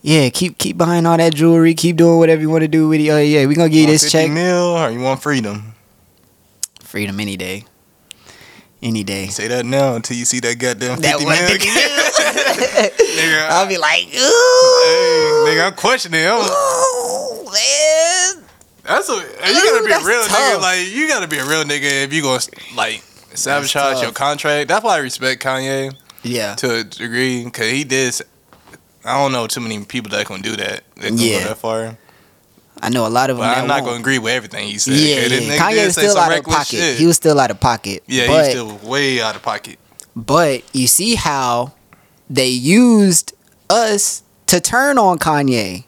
[0.00, 0.30] yeah.
[0.30, 1.74] Keep keep buying all that jewelry.
[1.74, 3.10] Keep doing whatever you want to do with it.
[3.10, 4.30] Oh yeah, we gonna give you this 50 check.
[4.30, 5.74] mil or you want freedom?
[6.82, 7.64] Freedom any day,
[8.80, 9.26] any day.
[9.26, 11.98] Say that now until you see that goddamn 50 That mil.
[12.58, 16.26] nigga, I'll be like, hey, ooh, nigga, I'm questioning.
[16.26, 18.44] I'm, ooh, man.
[18.84, 20.60] that's a you gotta Ooh, be a that's real nigga.
[20.60, 22.40] Like you gotta be a real nigga if you gonna
[22.76, 23.02] like
[23.34, 24.68] sabotage your contract.
[24.68, 28.14] That's why I respect Kanye Yeah, to a degree because he did.
[29.04, 30.82] I don't know too many people that can do that.
[30.96, 31.42] That can Yeah.
[31.44, 31.98] go that far.
[32.80, 33.44] I know a lot of them.
[33.46, 33.86] But that I'm not won't.
[33.86, 34.94] gonna agree with everything he said.
[34.94, 35.56] Yeah, 'cause this yeah.
[35.56, 36.66] nigga Kanye was still out of pocket.
[36.66, 36.98] shit.
[36.98, 38.02] He was still out of pocket.
[38.06, 39.78] yeah, but, he's still way out of pocket.
[40.14, 41.72] But you see how
[42.30, 43.32] they used
[43.70, 45.84] us to turn on Kanye.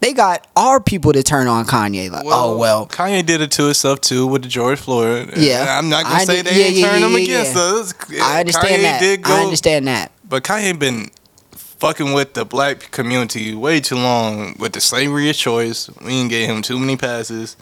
[0.00, 2.10] They got our people to turn on Kanye.
[2.10, 5.32] Like, oh well, Kanye did it to himself too with the George Floyd.
[5.36, 5.78] Yeah.
[5.78, 7.94] I'm not gonna I say did- they yeah, yeah, turn yeah, him against us.
[8.22, 9.00] I understand Kanye that.
[9.00, 10.12] Did go, I understand that.
[10.28, 11.10] but Kanye been
[11.52, 15.88] fucking with the black community way too long with the slavery of choice.
[16.02, 17.56] We didn't get him too many passes,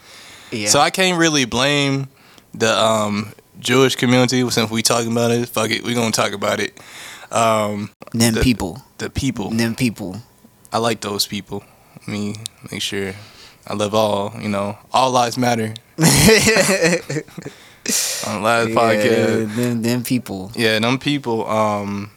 [0.51, 0.69] Yeah.
[0.69, 2.09] so I can't really blame
[2.53, 5.49] the um, Jewish community since we talking about it.
[5.49, 6.77] Fuck it, we gonna talk about it.
[7.31, 9.51] Um, them the- people, the people.
[9.51, 10.17] them people.
[10.73, 11.63] I like those people.
[12.07, 12.35] Me
[12.71, 13.15] make sure
[13.67, 14.35] I love all.
[14.41, 15.75] You know, all lives matter.
[18.27, 20.51] On the last podcast, Yeah, them, them people.
[20.57, 21.47] yeah, them people.
[21.49, 22.11] Um,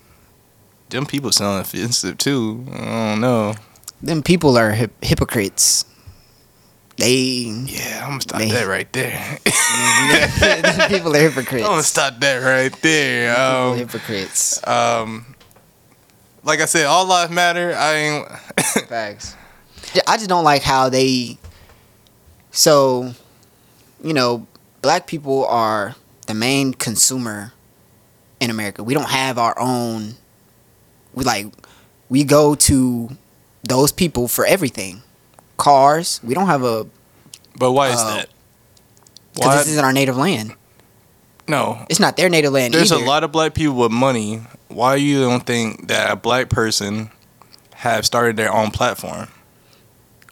[0.89, 2.65] them people sound offensive too.
[2.71, 3.55] I don't know.
[4.01, 5.83] Them people are hip- hypocrites.
[6.97, 9.37] They Yeah, I'm gonna stop They- that right there.
[10.49, 11.63] them people are hypocrites.
[11.65, 13.37] I'm gonna stop that right there.
[13.39, 14.65] Um, hypocrites.
[14.65, 15.35] um,
[16.43, 17.75] like I said, all lives matter.
[17.75, 18.27] I ain't.
[18.87, 19.35] Facts.
[20.07, 21.37] I just don't like how they.
[22.51, 23.13] So,
[24.03, 24.47] you know,
[24.81, 25.95] black people are
[26.27, 27.53] the main consumer
[28.39, 28.83] in America.
[28.83, 30.15] We don't have our own.
[31.13, 31.47] We like,
[32.09, 33.09] we go to
[33.63, 35.01] those people for everything.
[35.57, 36.19] Cars.
[36.23, 36.87] We don't have a
[37.59, 38.29] but why is Uh, that?
[39.33, 40.53] because this isn't our native land.
[41.47, 42.73] no, It's not their native land.
[42.73, 43.03] There's either.
[43.03, 44.41] a lot of black people with money.
[44.67, 47.09] Why you don't think that a black person
[47.75, 49.27] have started their own platform?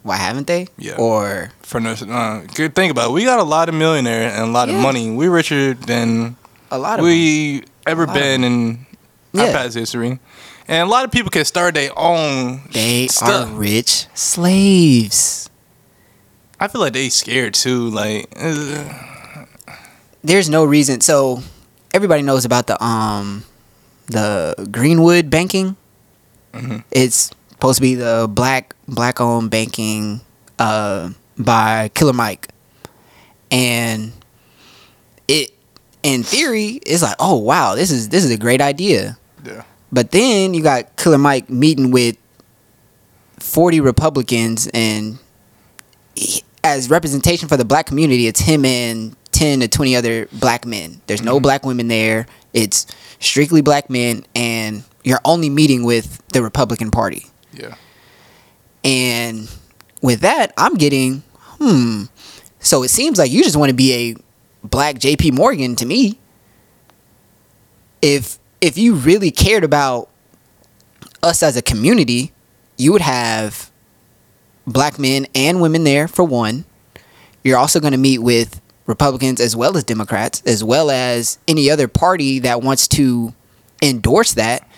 [0.06, 0.68] Why haven't they?
[0.78, 0.94] Yeah.
[0.96, 3.12] Or For no, uh, good think about it.
[3.12, 4.76] We got a lot of millionaires and a lot Yeah.
[4.76, 5.10] of money.
[5.10, 6.36] We richer than
[6.70, 8.86] a lot of we ever A of been in
[9.36, 10.20] our past history.
[10.68, 13.48] And a lot of people can start their own They stuff.
[13.50, 15.50] are rich slaves.
[16.60, 17.90] I feel like they scared too.
[17.90, 18.84] Like, uh,
[20.22, 21.00] there's no reason.
[21.00, 21.42] So
[21.92, 23.42] everybody knows about the um
[24.06, 25.74] the Greenwood banking.
[26.54, 26.84] Mhm.
[26.92, 30.20] It's supposed to be the black black owned banking
[30.58, 32.48] uh by Killer Mike,
[33.50, 34.12] and
[35.28, 35.50] it
[36.02, 39.18] in theory it's like oh wow this is this is a great idea.
[39.44, 39.62] Yeah.
[39.92, 42.16] But then you got Killer Mike meeting with
[43.38, 45.18] forty Republicans and
[46.14, 50.66] he- as representation for the black community, it's him and 10 to 20 other black
[50.66, 51.00] men.
[51.06, 51.42] There's no Mhm.
[51.42, 52.26] black women there.
[52.54, 52.86] It's
[53.20, 57.26] strictly black men, and you're only meeting with the Republican Party.
[57.52, 57.74] yeah.
[58.86, 59.50] And
[60.00, 61.24] with that, I'm getting,
[61.58, 62.04] hmm.
[62.60, 64.16] So it seems like you just want to be a
[64.66, 66.18] black JP Morgan to me.
[68.00, 70.08] If if you really cared about
[71.22, 72.32] us as a community,
[72.76, 73.70] you would have
[74.66, 76.64] black men and women there for one.
[77.42, 81.70] You're also going to meet with Republicans as well as Democrats, as well as any
[81.70, 83.34] other party that wants to
[83.82, 84.68] endorse that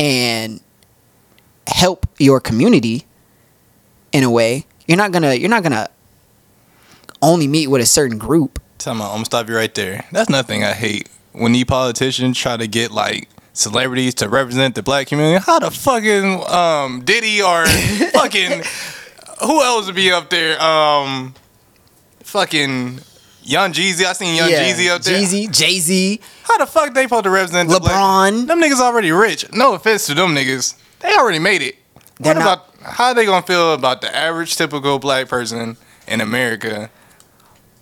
[0.00, 0.60] and
[1.66, 3.04] help your community
[4.12, 4.64] in a way.
[4.86, 5.88] You're not gonna you're not gonna
[7.22, 8.60] only meet with a certain group.
[8.78, 10.04] Tell me, I'm gonna stop you right there.
[10.12, 14.82] That's nothing I hate when these politicians try to get like celebrities to represent the
[14.82, 15.42] black community.
[15.44, 17.66] How the fucking um Diddy or
[18.12, 18.62] fucking
[19.42, 20.60] who else would be up there?
[20.62, 21.34] Um,
[22.20, 23.00] fucking
[23.42, 24.04] Young Jeezy.
[24.04, 25.18] I seen Young Jeezy up there.
[25.18, 28.46] Jeezy, Jay Z, How the fuck they supposed to represent the black- LeBron.
[28.46, 29.50] Them niggas already rich.
[29.52, 30.74] No offense to them niggas.
[31.00, 31.76] They already made it.
[32.20, 36.20] They're what not- about how they gonna feel about the average typical black person in
[36.20, 36.90] America?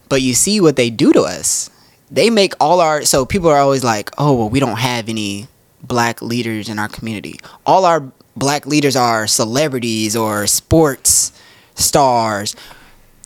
[0.08, 1.70] But you see what they do to us.
[2.10, 5.48] They make all our so people are always like, "Oh, well, we don't have any
[5.82, 7.40] black leaders in our community.
[7.64, 8.04] All our
[8.36, 11.32] black leaders are celebrities or sports
[11.74, 12.54] stars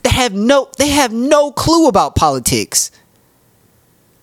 [0.03, 2.91] that have no they have no clue about politics."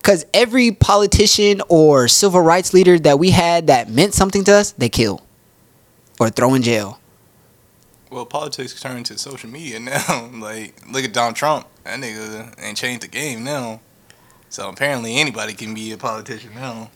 [0.03, 4.73] Cuz every politician or civil rights leader that we had that meant something to us,
[4.79, 5.23] they kill
[6.19, 6.99] or throw in jail.
[8.11, 10.31] Well, politics turned to social media now.
[10.35, 11.67] like, look at Donald Trump.
[11.85, 13.81] That nigga ain't changed the game now.
[14.49, 16.91] So apparently anybody can be a politician now.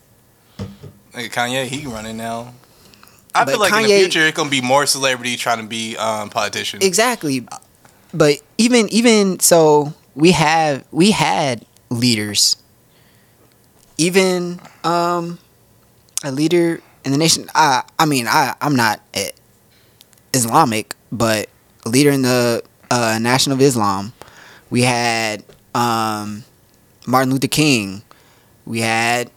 [1.15, 2.55] Like Kanye, he running now.
[3.35, 5.97] I But feel like in the future it's gonna be more celebrity trying to be
[5.97, 6.85] um, politicians.
[6.85, 7.47] Exactly.
[8.15, 12.57] But even even so we have we had leaders.
[13.99, 15.39] Even um
[16.25, 19.01] a leader in the nation I I mean I I'm not
[20.35, 21.49] Islamic, but
[21.85, 24.13] leader in the uh, Nation of Islam.
[24.71, 25.45] We had
[25.75, 26.45] um
[27.07, 28.03] Martin Luther King.
[28.65, 29.31] We had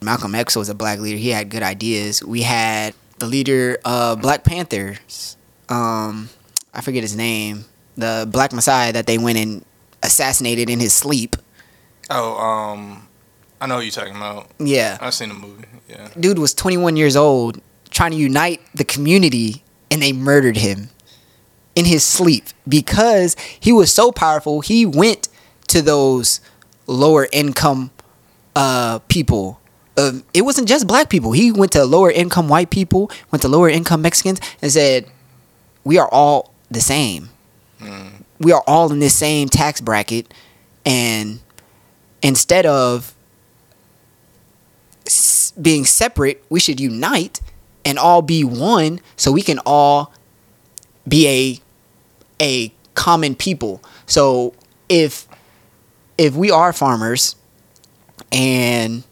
[0.00, 1.16] Malcolm X was a black leader.
[1.16, 2.22] He had good ideas.
[2.22, 5.36] We had the leader of Black Panthers.
[5.68, 6.28] Um,
[6.72, 7.64] I forget his name.
[7.96, 9.64] The Black Messiah that they went and
[10.02, 11.36] assassinated in his sleep.
[12.10, 13.08] Oh, um,
[13.60, 14.50] I know what you're talking about.
[14.58, 15.64] Yeah, I've seen the movie.
[15.88, 16.08] Yeah.
[16.18, 19.63] dude was 21 years old, trying to unite the community,
[19.94, 20.88] and they murdered him
[21.76, 24.60] in his sleep because he was so powerful.
[24.60, 25.28] He went
[25.68, 26.40] to those
[26.88, 27.92] lower income
[28.56, 29.60] uh, people.
[29.96, 31.30] Um, it wasn't just black people.
[31.30, 35.06] He went to lower income white people, went to lower income Mexicans, and said,
[35.84, 37.30] "We are all the same.
[38.40, 40.34] We are all in this same tax bracket."
[40.84, 41.38] And
[42.20, 43.14] instead of
[45.62, 47.40] being separate, we should unite
[47.84, 50.12] and all be one, so we can all
[51.06, 51.60] be a
[52.42, 53.82] a common people.
[54.06, 54.54] So
[54.88, 55.26] if
[56.18, 57.36] if we are farmers
[58.30, 59.04] and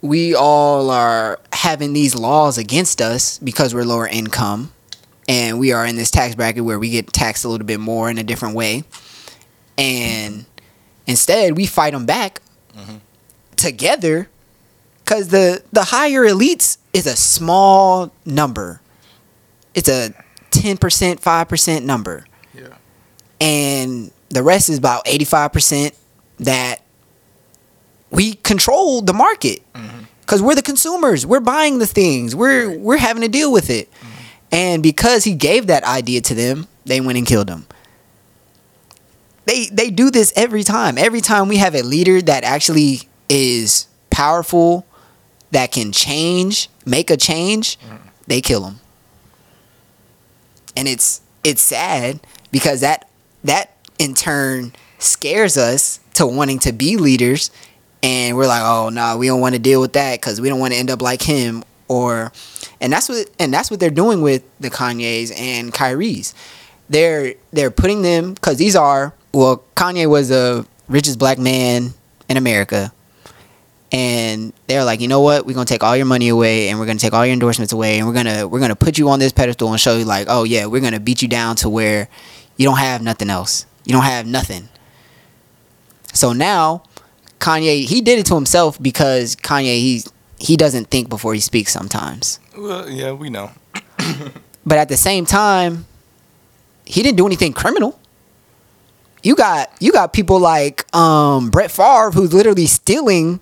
[0.00, 4.72] we all are having these laws against us because we're lower income
[5.28, 8.10] and we are in this tax bracket where we get taxed a little bit more
[8.10, 8.82] in a different way
[9.78, 10.44] and
[11.06, 12.42] instead we fight them back
[12.76, 12.96] mm-hmm.
[13.56, 14.28] together
[15.12, 18.80] because the the higher elites is a small number.
[19.74, 20.14] It's a
[20.50, 22.26] 10% 5% number.
[22.54, 22.68] Yeah.
[23.40, 25.94] and the rest is about 85%
[26.40, 26.82] that
[28.10, 29.60] we control the market.
[29.74, 30.04] Mm-hmm.
[30.20, 31.26] Because we're the consumers.
[31.26, 32.34] We're buying the things.
[32.34, 33.90] We're we're having to deal with it.
[33.90, 34.08] Mm-hmm.
[34.52, 37.66] And because he gave that idea to them they went and killed him.
[39.44, 40.96] They they do this every time.
[40.96, 44.86] Every time we have a leader that actually is powerful
[45.52, 47.78] that can change make a change
[48.26, 48.80] they kill him
[50.76, 53.08] and it's it's sad because that
[53.44, 57.50] that in turn scares us to wanting to be leaders.
[58.04, 60.58] And we're like oh no we don't want to deal with that because we don't
[60.58, 62.32] want to end up like him or
[62.80, 66.34] and that's what and that's what they're doing with the Kanyes and Kyries.
[66.88, 71.94] They're they're putting them because these are well Kanye was the richest black man
[72.28, 72.92] in America
[73.92, 75.44] and they're like, you know what?
[75.44, 77.98] We're gonna take all your money away, and we're gonna take all your endorsements away,
[77.98, 80.44] and we're gonna we're gonna put you on this pedestal and show you like, oh
[80.44, 82.08] yeah, we're gonna beat you down to where
[82.56, 83.66] you don't have nothing else.
[83.84, 84.68] You don't have nothing.
[86.14, 86.84] So now,
[87.38, 90.02] Kanye he did it to himself because Kanye he
[90.38, 92.40] he doesn't think before he speaks sometimes.
[92.56, 93.50] Well, yeah, we know.
[94.64, 95.86] But at the same time,
[96.84, 97.98] he didn't do anything criminal.
[99.22, 103.40] You got you got people like um, Brett Favre who's literally stealing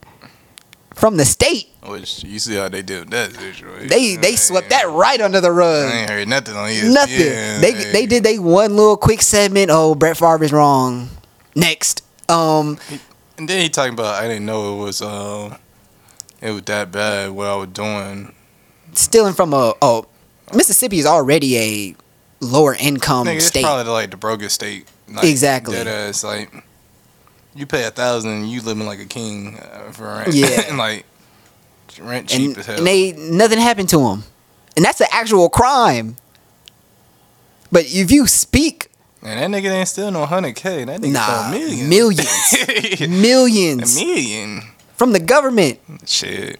[1.01, 3.89] from the state Which you see how they did that situation.
[3.89, 5.91] They they swept that right under the rug.
[5.91, 6.93] I ain't heard nothing on ESPN.
[6.93, 7.61] Nothing.
[7.63, 9.71] They they did they one little quick segment.
[9.73, 11.09] Oh, Brett Favre is wrong.
[11.55, 12.05] Next.
[12.29, 12.79] Um.
[13.39, 15.57] And then he talking about I didn't know it was uh,
[16.43, 18.35] it was that bad what I was doing.
[18.93, 20.05] stealing from a oh
[20.55, 21.97] Mississippi is already a
[22.41, 23.65] lower income Nigga, it's state.
[23.65, 24.87] probably like the brokest state.
[25.09, 25.75] Like, Exactly.
[25.77, 26.53] Dead ass like
[27.55, 30.35] you pay a thousand, and you living like a king uh, for rent.
[30.35, 30.63] Yeah.
[30.69, 31.05] and like
[32.01, 32.79] rent cheap and, as hell.
[32.79, 34.25] and they nothing happened to him,
[34.77, 36.17] and that's an actual crime.
[37.73, 38.91] But if you speak,
[39.23, 40.85] and that nigga ain't still no hundred k.
[40.85, 41.89] That nigga nah, stole millions.
[41.89, 44.63] millions, a millions million.
[44.95, 45.79] from the government.
[46.07, 46.59] Shit.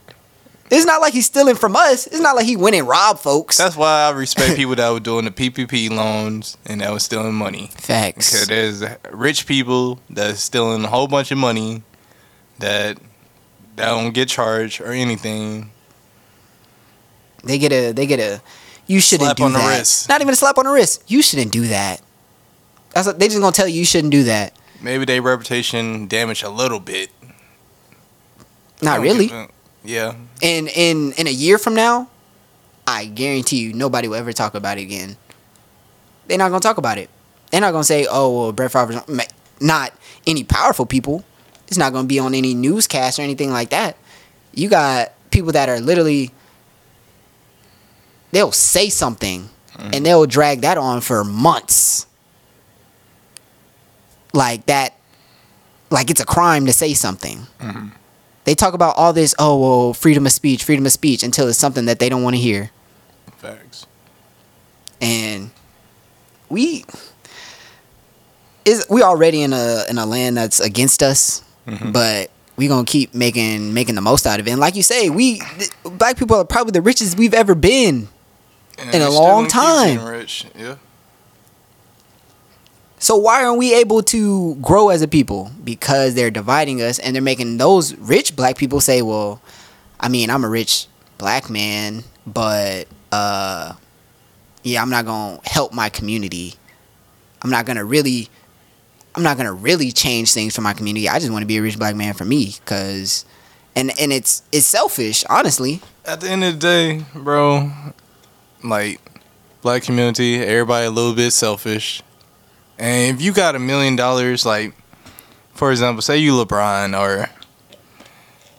[0.71, 2.07] It's not like he's stealing from us.
[2.07, 3.59] It's not like he went and robbed folks.
[3.59, 7.35] That's why I respect people that were doing the PPP loans and that was stealing
[7.35, 7.71] money.
[7.75, 8.31] Facts.
[8.31, 11.83] Because there's rich people that's stealing a whole bunch of money
[12.61, 12.99] that
[13.77, 15.71] that don't get charged or anything.
[17.43, 18.41] They get a they get a
[18.87, 19.79] you shouldn't Slap do on the that.
[19.79, 20.09] wrist.
[20.09, 21.03] Not even a slap on the wrist.
[21.11, 22.01] You shouldn't do that.
[22.95, 24.55] That's what, they just gonna tell you you shouldn't do that.
[24.81, 27.11] Maybe their reputation damaged a little bit.
[28.83, 29.29] Not really.
[29.29, 29.49] give
[29.85, 30.15] Yeah.
[30.43, 32.09] And in in a year from now,
[32.87, 35.17] I guarantee you nobody will ever talk about it again.
[36.27, 37.11] They're not gonna talk about it.
[37.51, 39.01] They're not gonna say, "Oh, well, Brett Favre's
[39.61, 39.93] not
[40.27, 41.25] any powerful people."
[41.69, 43.97] It's not gonna be on any newscast or anything like that.
[44.53, 46.33] You got people that are literally
[48.33, 49.91] they'll say something mm-hmm.
[49.93, 52.07] and they'll drag that on for months.
[54.33, 54.95] Like that
[55.91, 57.47] like it's a crime to say something.
[57.61, 57.89] Mm-hmm.
[58.45, 61.59] They talk about all this, oh well, freedom of speech, freedom of speech until it's
[61.59, 62.71] something that they don't want to hear.
[63.37, 63.87] Facts.
[65.01, 65.51] And
[66.49, 66.85] we
[68.65, 71.93] is we already in a in a land that's against us, Mhm.
[71.93, 74.51] but we gonna keep making making the most out of it.
[74.51, 78.09] And like you say, we th- black people are probably the richest we've ever been.
[78.79, 80.03] And In a long time.
[80.05, 80.47] Rich.
[80.59, 80.77] Yeah.
[83.01, 85.51] So why aren't we able to grow as a people?
[85.65, 89.41] Because they're dividing us and they're making those rich black people say, "Well,
[89.99, 90.87] I mean, I'm a rich
[91.19, 93.75] black man, but uh
[94.63, 96.55] yeah, I'm not going to help my community.
[97.41, 98.29] I'm not going to really
[99.15, 101.09] I'm not going to really change things for my community.
[101.09, 103.25] I just want to be a rich black man for me cuz
[103.75, 105.81] and and it's it's selfish, honestly.
[106.05, 107.71] At the end of the day, bro,
[108.63, 109.01] like
[109.63, 112.03] black community, everybody a little bit selfish.
[112.81, 114.73] And if you got a million dollars, like
[115.53, 117.29] for example, say you LeBron, or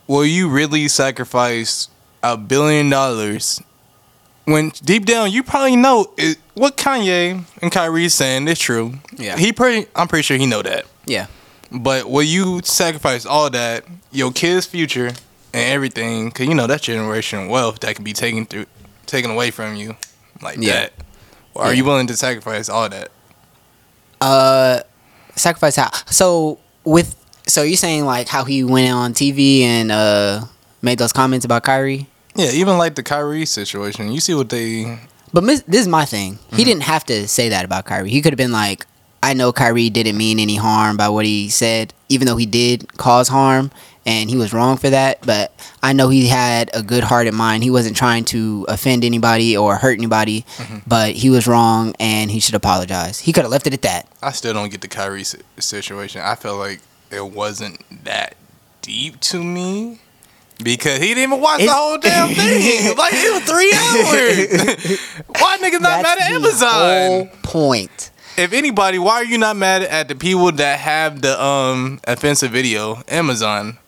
[0.07, 1.89] will you really sacrifice
[2.21, 3.61] a billion dollars
[4.45, 8.93] when deep down you probably know it, what Kanye and Kyrie is saying is true?
[9.17, 9.37] Yeah.
[9.37, 9.87] he pretty.
[9.95, 10.85] I'm pretty sure he know that.
[11.05, 11.25] Yeah.
[11.71, 15.15] But will you sacrifice all that, your kids' future, and
[15.73, 16.29] everything?
[16.31, 18.65] Cause you know that's generational wealth that can be taken through,
[19.07, 19.95] taken away from you,
[20.43, 20.73] like Yeah.
[20.73, 20.93] that.
[21.55, 21.77] Or are Yeah.
[21.77, 23.09] you willing to sacrifice all that?
[24.21, 24.81] Uh,
[25.35, 25.91] sacrifice how?
[26.07, 27.15] So with
[27.47, 30.45] so you're saying like how he went on TV and uh
[30.81, 32.07] made those comments about Kyrie?
[32.35, 34.11] Yeah, even like the Kyrie situation.
[34.11, 34.99] You see what they?
[35.33, 36.39] But this is my thing.
[36.53, 38.09] He didn't have to say that about Kyrie.
[38.09, 38.85] He could have been like,
[39.23, 42.97] I know Kyrie didn't mean any harm by what he said, even though he did
[42.97, 43.71] cause harm
[44.05, 45.25] and he was wrong for that.
[45.25, 47.63] But I know he had a good heart in mind.
[47.63, 50.45] He wasn't trying to offend anybody or hurt anybody,
[50.87, 53.19] but he was wrong and he should apologize.
[53.19, 54.07] He could have left it at that.
[54.21, 55.23] I still don't get the Kyrie
[55.59, 56.21] situation.
[56.21, 56.79] I felt like
[57.11, 58.35] it wasn't that
[58.81, 59.99] deep to me.
[60.63, 62.95] Because he didn't even watch the whole damn thing.
[62.95, 64.99] like it was three hours.
[65.41, 67.07] Why niggas not mad at Amazon?
[67.07, 68.11] whole point.
[68.37, 72.51] if anybody, why are you not mad at the people that have the um offensive
[72.51, 73.01] video?
[73.07, 73.79] Amazon.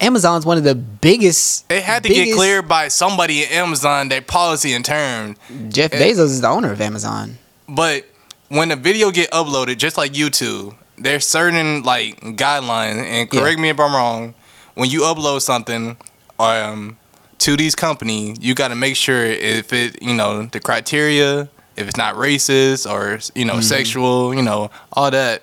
[0.00, 1.70] Amazon's one of the biggest.
[1.70, 5.38] It had to get cleared by somebody at Amazon their policy and terms.
[5.68, 5.98] Jeff Eh.
[6.00, 7.38] Bezos is the owner of Amazon.
[7.68, 8.04] But
[8.48, 12.96] when a video get uploaded, just like YouTube, there's certain like guidelines.
[13.04, 13.40] And Yeah.
[13.40, 14.34] correct me if I'm wrong.
[14.74, 15.96] When you upload something,
[16.38, 16.96] um,
[17.38, 21.88] to these companies, you got to make sure if it, you know, the criteria, if
[21.88, 25.42] it's not racist or you know sexual, you know, all that.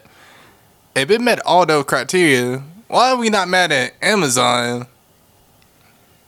[0.95, 4.87] If it met all those criteria, why are we not mad at Amazon?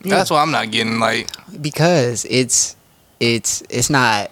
[0.03, 0.15] Yeah.
[0.17, 0.99] That's why I'm not getting.
[0.99, 1.29] Like,
[1.61, 2.75] Because it's
[3.19, 4.31] it's it's not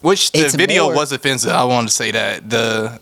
[0.00, 1.50] Which the video more- was offensive.
[1.52, 2.98] I want to say that the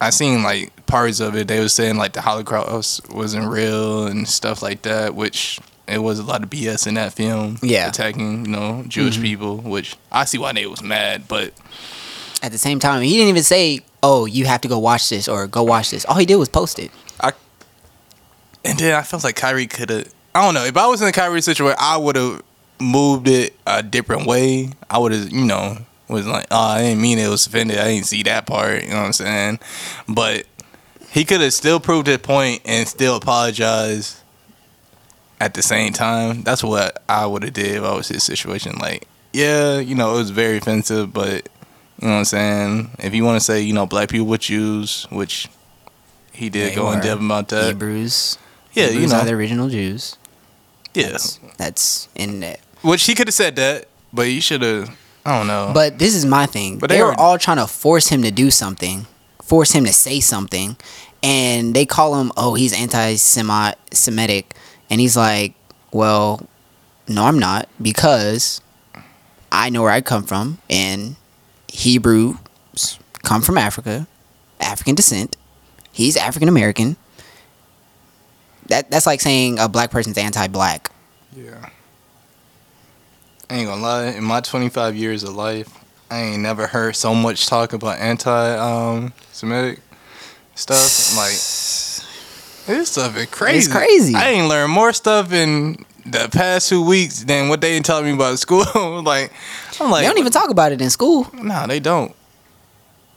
[0.00, 1.48] I seen like parts of it.
[1.48, 5.14] They were saying like the Holocaust wasn't real and stuff like that.
[5.14, 5.58] Which
[5.88, 7.58] it was a lot of BS in that film.
[7.62, 7.88] Yeah.
[7.88, 9.22] attacking you know Jewish Mhm.
[9.22, 9.56] people.
[9.58, 11.52] Which I see why they was mad, but
[12.42, 13.02] at the same time.
[13.02, 16.04] He didn't even say, "Oh, you have to go watch this" or "Go watch this."
[16.04, 16.90] All he did was post it.
[18.64, 20.64] And then I felt like Kyrie could have I don't know.
[20.64, 22.42] If I was in the Kyrie situation, I would have
[22.80, 24.70] moved it a different way.
[24.88, 25.76] I would have, you know,
[26.08, 27.78] was like, oh, I didn't mean it was offended.
[27.78, 28.82] I didn't see that part.
[28.82, 29.60] You know what I'm saying?
[30.08, 30.46] But
[31.10, 34.18] he could have still proved his point and still apologized
[35.40, 36.42] at the same time.
[36.42, 38.76] That's what I would have did if I was his situation.
[38.78, 41.48] Like, yeah, you know, it was very offensive, but
[42.00, 42.90] you know what I'm saying?
[42.98, 45.48] If you want to say, you know, black people would choose, which
[46.32, 47.66] he did They go in depth about that.
[47.66, 48.38] Hebrews.
[48.74, 49.16] Yeah, you know.
[49.16, 50.16] are the original Jews.
[50.94, 52.60] Yes, That's, that's in that.
[52.82, 54.96] Which he could have said that, but you should have.
[55.24, 55.70] I don't know.
[55.72, 56.78] But this is my thing.
[56.78, 59.06] But they, they were were- all trying to force him to do something,
[59.42, 60.76] force him to say something,
[61.22, 64.54] and they call him, oh, he's anti-Semitic,
[64.90, 65.54] and he's like,
[65.92, 66.46] well,
[67.08, 68.60] no, I'm not because
[69.50, 71.16] I know where I come from, and
[71.68, 72.36] Hebrews
[73.22, 74.06] come from Africa,
[74.60, 75.36] African descent.
[75.92, 76.96] He's African American.
[78.72, 80.90] That that's like saying a black person's anti-black.
[81.36, 81.68] yeah.
[83.50, 84.04] I ain't gonna lie.
[84.06, 85.68] In my 25 years of life,
[86.10, 89.80] I ain't never heard so much talk about anti-Semitic
[90.54, 91.16] stuff.
[91.16, 91.32] Like
[92.66, 93.58] this stuff is crazy.
[93.58, 94.14] It's crazy.
[94.14, 98.06] I ain't learned more stuff in the past two weeks than what they ain't telling
[98.06, 98.64] me about school.
[99.02, 99.30] like
[99.80, 101.28] I'm like, They don't even talk about it in school.
[101.34, 102.14] Nah, they don't.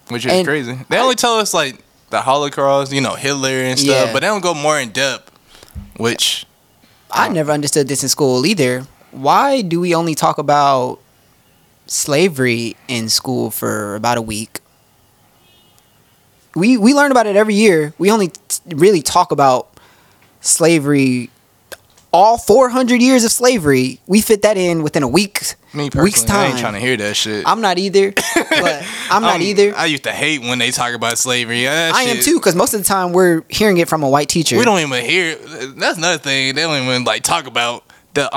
[0.10, 0.78] Which is And crazy.
[0.90, 4.14] They only tell us like the Holocaust, you know, Hitler and stuff, Yeah.
[4.14, 5.32] but they don't go more in depth.
[5.98, 6.46] Which
[7.12, 8.86] I never understood this in school either.
[9.12, 11.00] Why do we only talk about
[11.88, 14.60] slavery in school for about a week?
[16.56, 17.94] We we learn about it every year.
[17.98, 19.70] We only t- really talk about
[20.42, 21.30] slavery
[22.16, 24.00] all 400 years of slavery.
[24.08, 25.42] We fit that in within a week.
[25.74, 26.62] me Week's personally, I ain't time.
[26.62, 27.44] trying to hear that shit.
[27.46, 29.76] I'm not either, but I'm not Um, either.
[29.76, 31.64] I used to hate when they talk about slavery.
[31.66, 34.30] That I am too cuz most of the time we're hearing it from a white
[34.30, 34.58] teacher.
[34.58, 35.36] We don't even hear.
[35.36, 36.56] That's another thing.
[36.56, 38.30] They don't even like talk about the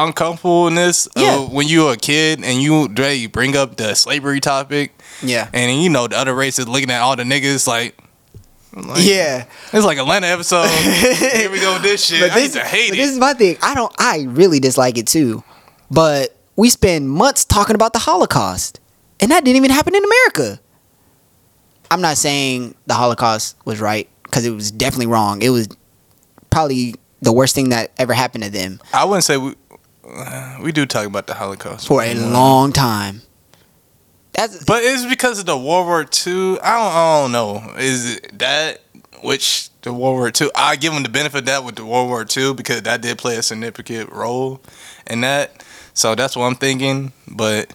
[0.43, 1.37] uncomfortableness Yeah.
[1.39, 5.49] of when you're a kid and you Dre, you bring up the slavery topic, yeah.
[5.53, 7.97] and you know the other races looking at all the niggas like.
[8.73, 9.47] Like, Yeah.
[9.73, 10.67] It's like Atlanta episode.
[10.69, 12.21] Here we go with this shit.
[12.21, 12.97] But I this, used to hate it.
[12.97, 13.57] this is my thing.
[13.63, 13.93] I don't.
[13.99, 15.43] I really dislike it too.
[15.91, 18.81] But we spend months talking about the Holocaust,
[19.21, 20.61] and that didn't even happen in America.
[21.91, 25.41] I'm not saying the Holocaust was right because it was definitely wrong.
[25.41, 25.69] It was
[26.51, 29.55] probably the worst thing that ever happened to them I wouldn't say we
[30.63, 33.23] we do talk about the Holocaust for a long time.
[34.33, 36.61] That's but it's because of the World War II.
[36.61, 37.75] I don't, I don't know.
[37.79, 38.83] Is it that
[39.23, 40.51] which the World War II?
[40.55, 43.19] I give them the benefit of that with the World War II because that did
[43.19, 44.61] play a significant role
[45.07, 45.65] in that.
[45.95, 47.13] So that's what I'm thinking.
[47.27, 47.73] But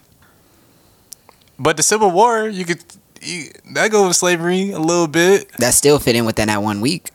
[1.60, 2.84] but the Civil War, you could
[3.22, 5.51] you, that go with slavery a little bit.
[5.60, 7.10] that still fit in within that one week.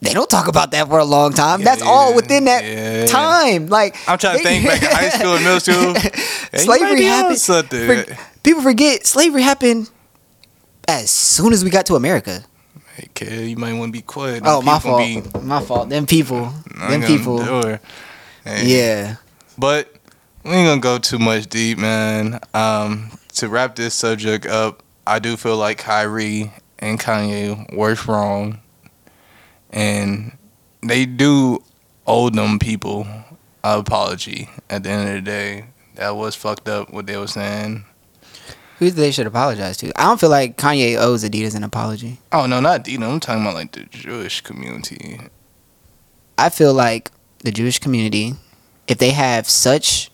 [0.00, 1.60] They don't talk about that for a long time.
[1.60, 3.06] Yeah, That's all within that yeah.
[3.06, 3.66] time.
[3.66, 5.94] Like I'm trying to think back in high school and middle school.
[6.54, 7.38] Slavery happened.
[7.38, 8.04] something.
[8.04, 9.90] for- people forget slavery happened
[10.86, 12.44] as soon as we got to America.
[12.94, 14.42] Hey, kid, you might want to be quiet.
[14.46, 14.98] Oh, my fault.
[15.00, 15.88] be my fault.
[15.88, 16.52] Them people.
[16.76, 17.42] Them people.
[18.44, 18.66] Hey.
[18.66, 19.16] Yeah.
[19.58, 19.92] But
[20.44, 22.40] we ain't gonna go too much deep, man.
[22.54, 28.60] Um, to wrap this subject up, I do feel like Kyrie and Kanye were wrong,
[29.70, 30.36] and
[30.82, 31.62] they do
[32.06, 33.06] owe them people
[33.64, 34.48] an apology.
[34.70, 37.84] At the end of the day, that was fucked up what they were saying.
[38.78, 39.92] Who they should apologize to?
[40.00, 42.18] I don't feel like Kanye owes Adidas an apology.
[42.30, 43.10] Oh no, not Dino.
[43.10, 45.20] I'm talking about like the Jewish community.
[46.38, 47.10] I feel like
[47.40, 48.34] the Jewish community,
[48.86, 50.12] if they have such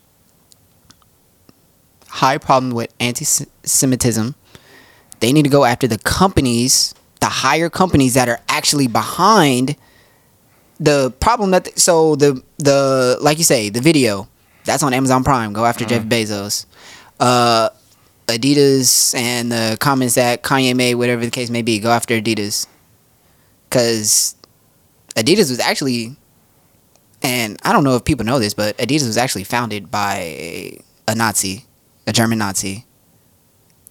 [2.09, 4.34] high problem with anti-Semitism,
[5.20, 6.94] they need to go after the companies,
[7.25, 9.77] the higher companies that are actually behind
[10.79, 11.79] the problem that.
[11.79, 14.29] so the the like you say the video
[14.64, 15.55] that's on Amazon Prime.
[15.55, 16.66] Go after Jeff Bezos.
[17.18, 17.70] Uh,
[18.27, 22.66] Adidas and the comments that Kanye made, whatever the case may be, go after Adidas.
[23.68, 24.37] Because
[25.14, 26.16] Adidas was actually,
[27.22, 31.14] and I don't know if people know this, but Adidas was actually founded by a
[31.14, 31.66] Nazi,
[32.07, 32.87] a German Nazi,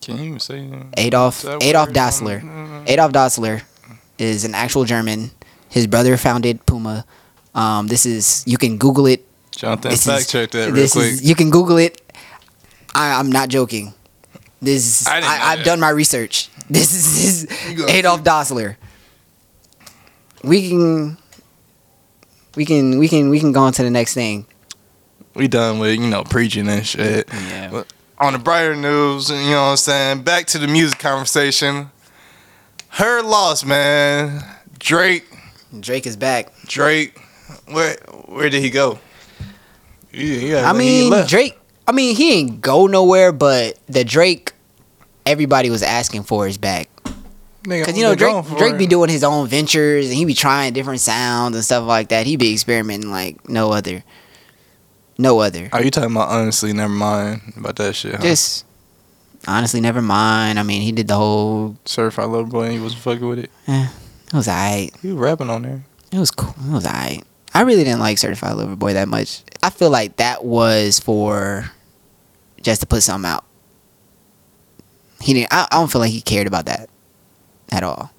[0.05, 0.85] Can you even say that?
[0.97, 1.89] Adolf Adolf?
[1.89, 2.41] Dassler.
[2.41, 3.61] Mm, Adolf Dassler
[4.17, 5.31] is an actual German.
[5.69, 7.05] His brother founded Puma.
[7.55, 9.25] Um, this is you can Google it.
[9.51, 11.05] Jonathan, This fact is- check that real this quick.
[11.05, 12.01] is you can Google it.
[12.95, 13.93] I, I'm not joking.
[14.61, 16.49] This is, I I've done my research.
[16.69, 17.03] This is,
[17.45, 18.77] this is Adolf Dassler.
[20.43, 21.17] We can
[22.55, 24.45] we can we can we can go on to the next thing.
[25.35, 27.27] we done with you know preaching and shit.
[27.31, 27.69] Yeah.
[27.71, 27.87] But
[28.17, 30.23] on the brighter news, you know what I'm saying.
[30.23, 31.91] Back to the music conversation.
[32.89, 34.43] Her loss, man.
[34.79, 35.25] Drake,
[35.79, 36.53] Drake is back.
[36.65, 37.19] Drake.
[37.71, 37.95] Where
[38.25, 38.99] where did he go?
[40.11, 41.25] He I mean.
[41.27, 41.57] Drake.
[41.85, 44.53] I mean, he ain't go nowhere, but the Drake
[45.25, 46.89] everybody was asking for is back.
[47.65, 50.99] Cause you know Drake Drake be doing his own ventures and he be trying different
[50.99, 52.25] sounds and stuff like that.
[52.25, 54.03] He be experimenting like no other,
[55.17, 55.69] no other.
[55.71, 56.73] Are you talking about honestly?
[56.73, 58.15] Never mind about that shit.
[58.15, 58.21] Huh?
[58.21, 58.65] Just
[59.47, 60.59] honestly, never mind.
[60.59, 61.77] I mean, he did the whole.
[61.85, 63.51] certified lover boy, and he wasn't fucking with it.
[63.67, 63.87] Eh,
[64.27, 64.91] it was alright.
[65.01, 65.83] He was rapping on there.
[66.11, 66.55] It was cool.
[66.67, 67.23] It was alright.
[67.53, 69.43] I really didn't like Certified Lover Boy that much.
[69.61, 71.71] I feel like that was for
[72.61, 73.45] just to put something out.
[75.21, 75.53] He didn't.
[75.53, 76.89] I, I don't feel like he cared about that
[77.71, 78.11] at all.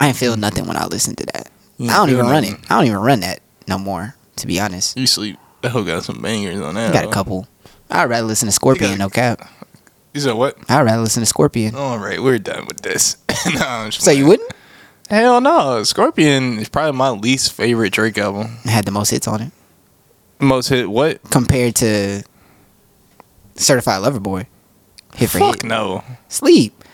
[0.00, 0.40] I didn't feel mm.
[0.40, 1.50] nothing when I listened to that.
[1.80, 2.58] I don't even run it.
[2.70, 4.14] I don't even run that no more.
[4.36, 5.38] To be honest, You sleep.
[5.62, 6.90] That got some bangers on that.
[6.90, 7.46] I got a couple.
[7.90, 8.98] I'd rather listen to Scorpion.
[8.98, 9.48] No cap.
[10.14, 10.56] You said what?
[10.68, 11.74] I'd rather listen to Scorpion.
[11.74, 13.16] All right, we're done with this.
[13.54, 14.50] no, So you wouldn't?
[15.08, 15.82] Hell no.
[15.82, 18.58] Scorpion is probably my least favorite Drake album.
[18.64, 19.52] It had the most hits on it
[20.38, 21.20] Most hit what?
[21.30, 22.22] compared to
[23.56, 24.46] Certified Lover Boy.
[25.14, 25.64] Hit for Fuck hit.
[25.64, 26.04] no.
[26.28, 26.84] sleep.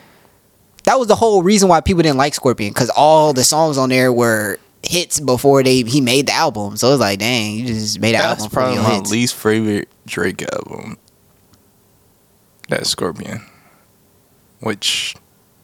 [0.85, 3.89] That was the whole reason why people didn't like Scorpion because all the songs on
[3.91, 6.77] there were hits before they he made the album.
[6.77, 9.11] So it was like, dang, you just made an That's album probably my hits.
[9.11, 10.99] least favorite Drake album.
[12.69, 13.43] That's Scorpion.
[14.61, 15.15] Which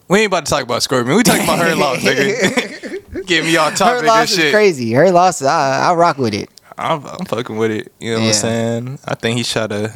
[0.08, 1.16] we ain't about to talk about Scorpion.
[1.16, 3.26] We talking about her loss, nigga.
[3.26, 4.52] Give me Her topic loss and is shit.
[4.54, 4.92] crazy.
[4.92, 6.48] Her loss, I, I rock with it.
[6.78, 7.92] I'm, I'm fucking with it.
[8.00, 8.98] You know what I'm saying?
[9.04, 9.92] I think he shot a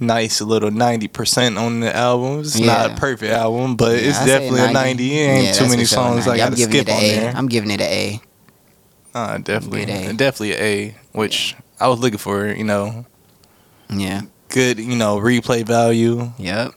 [0.00, 2.40] nice little 90% on the album.
[2.40, 5.04] It's not a perfect album, but Yeah, it's I definitely a 90.
[5.14, 6.30] It ain't Yeah, too many songs 90.
[6.30, 7.14] I I'm gotta giving skip it on A.
[7.20, 7.32] there.
[7.36, 8.20] I'm giving it an A.
[9.16, 9.86] Uh, definitely.
[10.14, 13.06] Definitely a which I was looking for, you know,
[13.88, 14.22] Yeah.
[14.50, 16.32] good, you know, replay value.
[16.36, 16.72] Yep.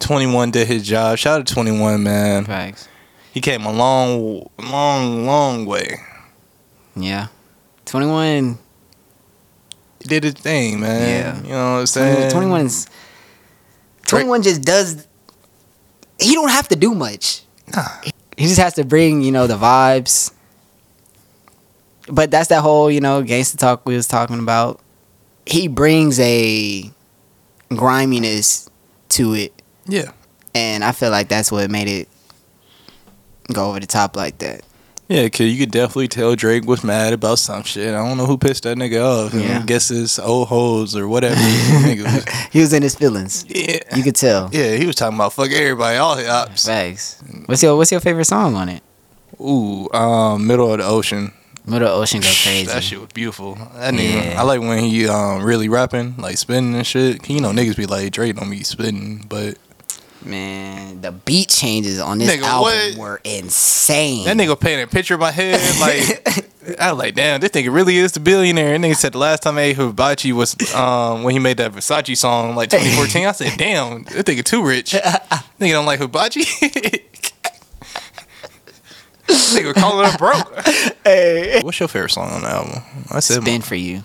[0.00, 1.18] 21 did his job.
[1.18, 2.46] Shout out to 21, man.
[2.46, 2.88] Facts.
[3.32, 6.00] He came a long, long, long way.
[6.96, 7.28] Yeah.
[7.84, 8.58] 21.
[10.00, 11.08] He did his thing, man.
[11.08, 11.42] Yeah.
[11.44, 12.30] You know what I'm saying?
[12.32, 12.88] 21 is.
[14.08, 15.06] 21 just does.
[16.18, 17.42] He don't have to do much.
[17.72, 17.86] Nah.
[18.36, 20.32] He just has to bring, you know, the vibes.
[22.08, 24.80] But that's that whole, you know, gangster talk we was talking about.
[25.46, 26.90] He brings a
[27.70, 28.68] griminess
[29.10, 29.62] to it.
[29.86, 30.12] Yeah.
[30.54, 32.08] And I feel like that's what made it
[33.52, 34.62] go over the top like that.
[35.08, 37.88] Yeah, cause you could definitely tell Drake was mad about some shit.
[37.94, 39.34] I don't know who pissed that nigga off.
[39.34, 39.58] Yeah.
[39.60, 41.34] I guess it's old hoes or whatever.
[42.02, 43.44] was, He was in his feelings.
[43.48, 43.80] yeah.
[43.94, 44.48] You could tell.
[44.50, 46.64] Yeah, he was talking about fuck everybody, all his ops.
[46.66, 47.22] Facts.
[47.44, 48.82] What's your What's your favorite song on it?
[49.38, 51.32] Ooh, um, middle of the ocean.
[51.66, 52.66] Middle Ocean go crazy.
[52.66, 53.54] That shit was beautiful.
[53.54, 54.40] That nigga, Yeah.
[54.40, 57.28] I like when he um really rapping, like spinning and shit.
[57.28, 59.56] You know, niggas be like Drake don't be spitting, but
[60.26, 62.96] Man, the beat changes on this Nigga, album what?
[62.98, 64.24] were insane.
[64.24, 65.60] that nigga painted a picture in my head.
[65.78, 68.74] Like I was like, damn, this nigga really is the billionaire.
[68.74, 71.72] And nigga said the last time I ate hibachi was um when he made that
[71.72, 73.26] Versace song like 2014.
[73.26, 74.92] I said, damn, this nigga too rich.
[75.60, 76.44] nigga don't like hibachi.
[79.26, 80.52] Nigga calling up broke.
[81.04, 81.60] Hey.
[81.62, 82.82] What's your favorite song on the album?
[83.10, 84.04] I said, Spin for you.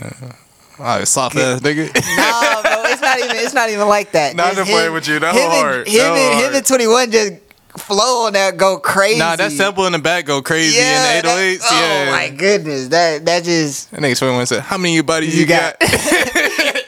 [0.00, 1.86] all right, soft ass nigga.
[2.16, 3.36] Nah, bro, it's not even.
[3.36, 4.34] It's not even like that.
[4.34, 5.20] Nah, I'm just playing with you.
[5.20, 5.86] That him hard.
[5.86, 7.34] And, him, That and, him and Twenty One just
[7.76, 9.20] flow on that go crazy.
[9.20, 11.58] Nah, that sample in the back go crazy Yeah, in the 808s.
[11.60, 12.10] that- oh, oh yeah.
[12.10, 15.34] my goodness, that that just That nigga Swim one said, How many of you buddies
[15.36, 15.78] you, You got?
[15.78, 15.88] got-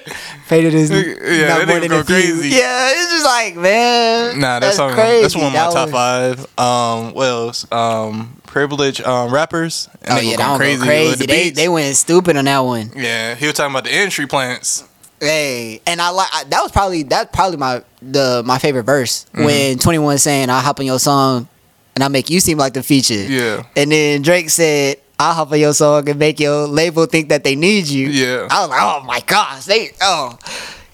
[0.52, 0.90] faded his.
[0.90, 2.14] Yeah, not that more than go a few.
[2.14, 2.48] crazy.
[2.50, 4.38] Yeah, it's just like man.
[4.38, 5.22] nah, that's, that's on, crazy.
[5.22, 6.58] that's one of my That top was- five.
[6.58, 7.72] Um, what else?
[7.72, 9.88] Um, privilege um, rappers.
[10.02, 11.16] And Oh they yeah, go that crazy go crazy.
[11.16, 12.90] the They they went stupid on that one.
[12.96, 14.88] yeah, he was talking about the entry plants.
[15.20, 19.26] Hey, and I like I- that was probably that's probably my the my favorite verse
[19.32, 19.44] Mm-hmm.
[19.44, 21.48] when Twenty One saying I'll hop on your song
[21.94, 23.14] and I make you seem like the feature.
[23.14, 23.62] Yeah.
[23.76, 27.44] And then Drake said I'll hop on your song and make your label think that
[27.44, 28.08] they need you.
[28.08, 28.48] Yeah.
[28.50, 30.36] I was like, oh my gosh, they oh,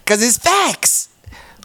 [0.05, 1.09] cause it's facts.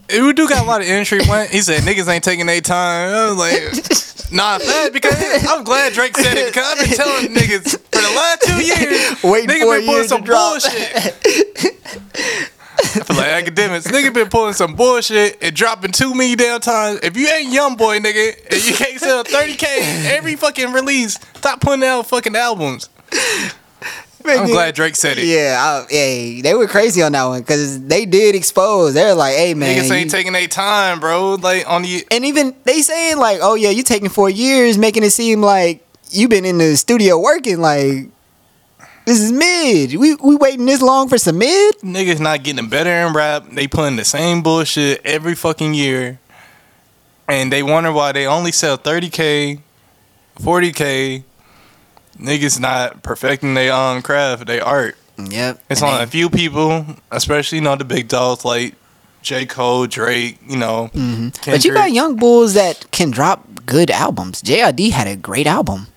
[0.09, 1.49] We do got a lot of entry plant.
[1.49, 3.13] He said niggas ain't taking their time.
[3.13, 5.13] I was like, nah, fat because
[5.47, 9.23] I'm glad Drake said it because I've been telling niggas for the last two years,
[9.23, 10.61] Waiting niggas for been to some drop.
[10.61, 11.79] bullshit.
[12.79, 16.99] I feel like academics, nigga been pulling some bullshit and dropping too many damn times.
[17.03, 21.83] If you ain't YoungBoy, nigga, and you can't sell 30k every fucking release, stop putting
[21.83, 22.89] out fucking albums.
[24.25, 25.25] I'm glad Drake said it.
[25.25, 28.93] Yeah, I, yeah, they were crazy on that one because they did expose.
[28.93, 31.35] They're like, hey man, Niggas ain't you- taking their time, bro.
[31.35, 35.03] Like on the and even they saying like, oh yeah, you taking four years, making
[35.03, 37.59] it seem like you've been in the studio working.
[37.59, 38.09] Like
[39.05, 39.95] this is mid.
[39.95, 41.79] We we waiting this long for some mid.
[41.79, 43.45] niggas not getting better in rap.
[43.51, 46.19] They putting the same bullshit every fucking year.
[47.27, 49.61] And they wonder why they only sell 30K,
[50.39, 51.23] 40K,
[52.19, 54.97] niggas not perfecting their own craft, they art.
[55.17, 55.61] Yep.
[55.69, 58.75] It's And on they- a few people, especially you know the big dogs like
[59.21, 59.45] J.
[59.45, 60.89] Cole, Drake, you know.
[60.93, 61.49] Mm-hmm.
[61.49, 64.41] But you got young bulls that can drop good albums.
[64.41, 65.87] JID had a great album.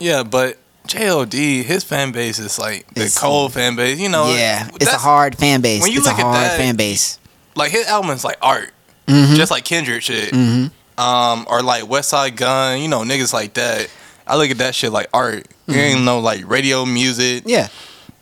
[0.00, 3.98] Yeah, but JID his fan base is like the It's- Cole fan base.
[3.98, 5.82] You know, yeah, it's a hard fan base.
[5.82, 7.18] when you it's a look at hard that- fan base.
[7.56, 8.72] like his album is like art,
[9.08, 9.36] Mhm.
[9.36, 10.32] just like Kendrick shit.
[10.32, 10.70] Mhm.
[10.98, 13.88] Um, or like Westside Gunn, you know, niggas like that.
[14.26, 15.46] I look at that shit like art.
[15.66, 17.40] You ain't no like radio music.
[17.40, 17.48] Mm-hmm.
[17.48, 17.68] Yeah.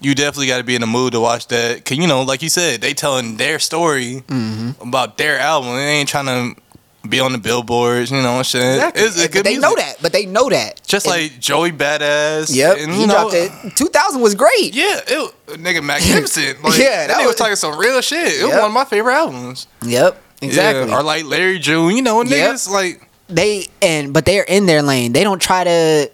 [0.00, 1.84] You definitely got to be in the mood to watch that.
[1.84, 4.88] Cause you know, like you said, they telling their story Mm-hmm.
[4.88, 5.76] about their album.
[5.76, 6.60] They ain't trying to
[7.08, 8.62] be on the billboards, you know, and shit.
[8.62, 9.02] Exactly.
[9.02, 9.62] It's, it's good they music.
[9.62, 9.96] know that.
[10.00, 10.80] But they know that.
[10.86, 12.54] Just And- like Joey Badass.
[12.54, 12.76] Yep.
[12.78, 13.76] And, he know, dropped it.
[13.76, 14.74] 2000 was great.
[14.74, 16.62] Yeah, it nigga magnificent.
[16.64, 18.40] Like, Yeah, that that nigga was was- talking some real shit.
[18.40, 19.66] It was one of my favorite albums.
[19.84, 20.20] Yep.
[20.42, 20.90] Exactly.
[20.90, 22.30] Yeah, or like Larry June, you know, Yep.
[22.54, 25.12] niggas like they and but they're in their lane.
[25.12, 26.10] They don't try to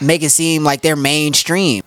[0.00, 1.82] make it seem like they're mainstream.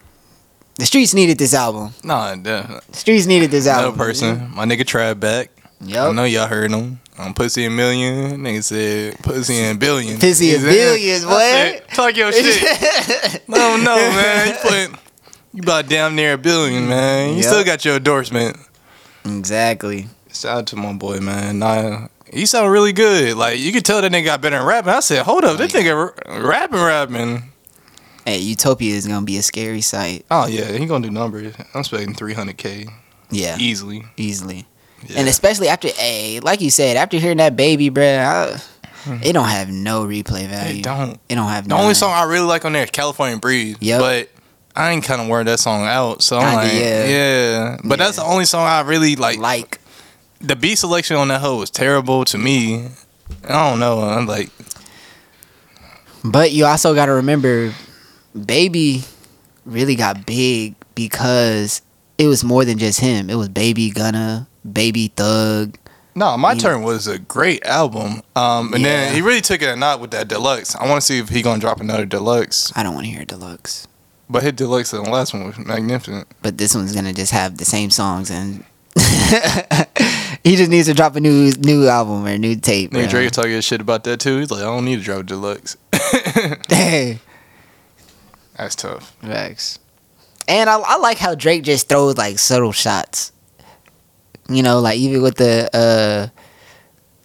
[0.78, 1.94] The streets needed this album.
[2.04, 3.98] nah, the The streets needed this album.
[3.98, 4.52] person.
[4.54, 5.50] My nigga Trav back.
[5.86, 6.16] I Yep.
[6.16, 7.00] know y'all heard him.
[7.18, 10.20] I'm um, Pussy and Million, nigga said Pussy and Billion.
[10.20, 11.40] Pussy and He said- Billions, I what?
[11.42, 13.42] said, Talk your shit.
[13.48, 14.48] no, no, man.
[14.48, 15.00] You put
[15.54, 17.30] you about damn near a billion, man.
[17.30, 17.44] You Yep.
[17.46, 18.58] still got your endorsement.
[19.26, 20.08] exactly.
[20.34, 21.60] Shout out to my boy, man.
[21.60, 23.38] Nah, he sound really good.
[23.38, 24.92] Like you could tell that nigga got better at rapping.
[24.94, 25.96] I said, hold up, this oh, nigga
[26.28, 27.44] r- rapping, rapping.
[28.26, 30.26] Hey, Utopia is gonna be a scary sight.
[30.30, 31.54] Oh yeah, he gonna do numbers.
[31.74, 32.90] I'm expecting 300k
[33.30, 34.04] Yeah, easily.
[34.18, 34.66] easily.
[35.08, 35.20] Yeah.
[35.20, 38.58] And especially after, a like you said, after hearing that baby, bruh, I,
[39.04, 39.24] hmm.
[39.24, 40.76] it don't have no replay value.
[40.76, 41.20] they don't.
[41.30, 41.82] It don't have The none.
[41.82, 43.78] only song I really like on there is California Breeze.
[43.80, 44.00] Yep.
[44.00, 44.30] But
[44.76, 47.06] I ain't kind of wearing that song out, so I'm like, yeah.
[47.06, 47.78] yeah.
[47.84, 49.40] But that's the only song I really like.
[49.40, 49.80] like.
[50.42, 52.90] The beat selection on that hoe was terrible to me.
[53.46, 54.02] I don't know.
[54.02, 54.50] I'm like,
[56.24, 57.74] But you also got to remember,
[58.46, 59.04] Baby
[59.66, 61.82] really got big because
[62.18, 63.30] it was more than just him.
[63.30, 65.78] It was Baby Gunna, Baby Thug.
[66.16, 68.22] no, my You- turn was a great album.
[68.36, 68.90] Um, and Yeah.
[69.06, 70.76] then he really took it a knot with that deluxe.
[70.76, 72.72] I want to see if he gonna drop another deluxe.
[72.76, 73.88] I don't want to hear Deluxe.
[74.30, 76.28] But his deluxe on the last one was magnificent.
[76.42, 78.64] But this one's gonna just have the same songs and
[80.44, 82.92] he just needs to drop a new new album or a new tape.
[82.92, 83.10] Nigga.
[83.10, 84.40] Drake talking shit about that too.
[84.40, 85.76] He's like, I don't need to drop a deluxe.
[86.70, 87.20] Hey,
[88.58, 89.16] That's tough.
[89.22, 89.80] Facts.
[90.48, 93.32] And I, I like how Drake just throws like subtle shots.
[94.50, 96.28] You know, like even with the uh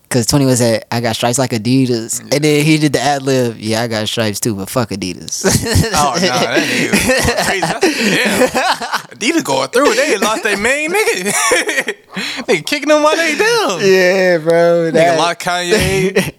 [0.09, 3.23] Cause Twenty was at I got stripes like Adidas, and then he did the ad
[3.23, 3.57] lib.
[3.59, 5.45] Yeah, I got stripes too, but fuck Adidas.
[5.93, 7.63] Oh nah, that nigga was crazy.
[7.63, 9.97] I said, Adidas going through it.
[9.97, 11.33] They lost their main nigga.
[12.49, 13.81] nigga kicking them while they down.
[13.83, 14.91] yeah, bro.
[14.91, 16.13] Nigga that- lost Kanye.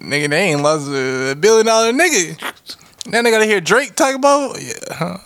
[0.00, 2.36] nigga, they ain't lost a billion dollar nigga.
[3.10, 4.72] Then they gotta hear Drake talk about yeah.
[4.90, 5.18] huh.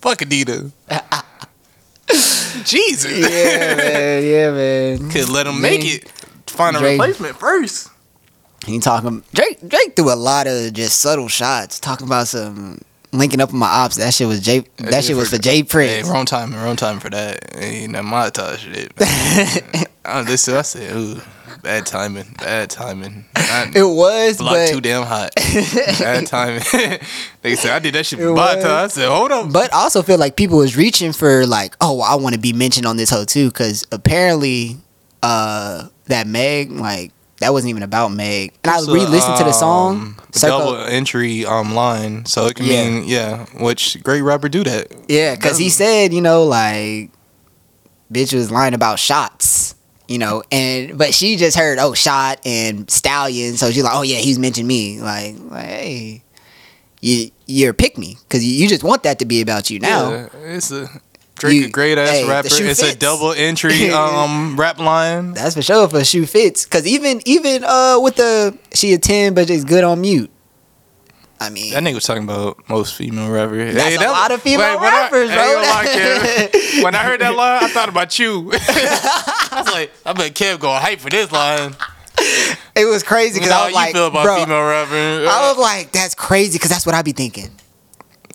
[0.00, 0.72] Fuck Adidas.
[2.64, 3.10] Jesus.
[3.18, 4.24] yeah, man.
[4.24, 5.10] Yeah, man.
[5.12, 6.08] Could let him make it.
[6.46, 7.00] Find a Drake.
[7.00, 7.90] replacement first.
[8.64, 9.58] He talking Drake.
[9.66, 12.80] Drake threw a lot of just subtle shots, talking about some
[13.12, 13.96] linking up with my ops.
[13.96, 14.64] That shit was Jay.
[14.78, 16.08] That shit was for- Jay Hey, Prince.
[16.08, 17.56] wrong time, wrong time for that.
[17.56, 19.88] Ain't that montage shit.
[20.06, 21.20] I listen, I said, ooh,
[21.62, 23.24] bad timing, bad timing.
[23.34, 25.30] I, it was, block but too damn hot.
[25.36, 26.62] bad timing.
[27.42, 28.64] they said I did that shit for time.
[28.64, 29.52] I said, hold up.
[29.52, 32.52] But I also feel like people was reaching for like, oh, I want to be
[32.52, 34.76] mentioned on this hoe too, because apparently,
[35.22, 39.52] uh, that Meg like that wasn't even about Meg, and I a, re-listened to the
[39.52, 39.96] song.
[39.96, 42.84] um, Circle- double entry um line, so it can Yeah.
[42.88, 43.46] mean yeah.
[43.60, 44.92] Which great rapper do that?
[45.08, 47.10] Yeah, because he said, you know, like,
[48.12, 49.74] bitch was lying about shots,
[50.08, 54.02] you know, and but she just heard, oh, shot and stallion, so she's like, oh
[54.02, 56.22] yeah, he's mentioned me, like, like hey,
[57.00, 60.10] you you're pick me because you, you just want that to be about you now.
[60.10, 60.88] Yeah, it's a
[61.36, 62.48] Drake, You- a great ass hey, rapper.
[62.50, 65.32] It's a double entry um rap line.
[65.32, 66.64] That's for sure for shoe fits.
[66.64, 70.30] Cause even even uh with the she a ten but it's good on mute.
[71.40, 73.74] I mean That nigga was talking about most female rappers.
[73.74, 75.44] That's a that- lot of female when I- rappers, I bro.
[75.44, 78.50] gonna lie, when I heard that line, I thought about you.
[78.52, 81.74] I was like, I bet Kev going hype for this line.
[82.74, 84.36] it was crazy because I was like, feel about bro?
[84.36, 87.50] I was like, that's crazy because that's what I'd be thinking.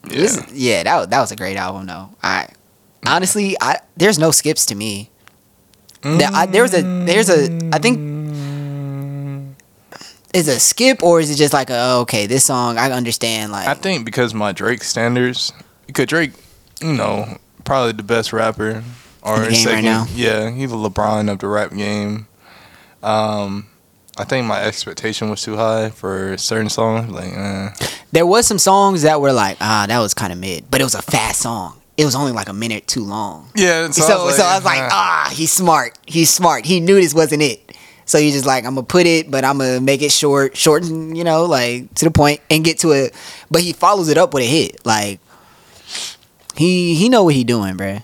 [0.04, 0.10] yeah.
[0.16, 2.10] This- yeah, that was, that was a great album though.
[2.22, 2.49] I
[3.08, 5.10] honestly, I there's no skips to me.
[6.04, 8.20] There, I, there's a there's a I think
[10.34, 13.52] is a skip or is it just like a, oh, okay this song I understand
[13.52, 15.52] like I think because my Drake standards,
[15.88, 16.32] because Drake,
[16.82, 18.84] you know, probably the best rapper
[19.22, 19.86] or In right second.
[19.86, 20.06] now?
[20.14, 22.28] Yeah, he's a LeBron of the rap game.
[23.04, 23.68] Um,
[24.18, 27.10] I think my expectation was too high for certain songs.
[27.12, 27.70] Like, eh.
[28.12, 30.84] There was some songs that were like, ah, that was kind of mid, but it
[30.84, 31.80] was a fast song.
[31.98, 33.50] It was only like a minute too long.
[33.56, 33.90] yeah.
[33.92, 34.90] So, so, I, was like, eh.
[34.92, 35.98] ah, he's smart.
[36.08, 36.66] He's smart.
[36.66, 37.70] He knew this wasn't it.
[38.12, 40.84] So he's just like, I'm gonna put it, but I'm gonna make it short, short,
[40.84, 43.16] and you know, like to the point, and get to it.
[43.49, 44.86] But he follows it up with a hit.
[44.86, 45.22] Like
[46.57, 48.03] he he know what he doing, bruh.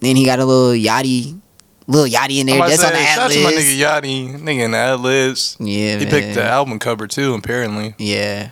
[0.00, 1.38] Then he got a Lil Yachty,
[1.86, 4.78] Lil Yachty in there, just on the ad shout my nigga Yachty, nigga in the
[4.78, 5.56] ad libs.
[5.60, 7.94] Yeah, He picked the album cover too, apparently.
[7.98, 8.50] Yeah,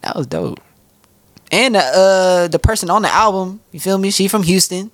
[0.00, 0.58] that was dope.
[1.52, 4.10] And uh, uh, the person on the album, you feel me?
[4.10, 4.90] She from Houston,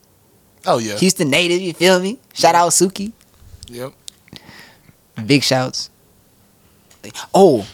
[0.67, 0.99] Oh yeah.
[0.99, 1.63] Houston native.
[1.63, 2.19] You feel me?
[2.35, 3.13] Shout out Suki.
[3.69, 3.93] Yep.
[5.27, 5.91] Big shouts.
[7.35, 7.67] Oh,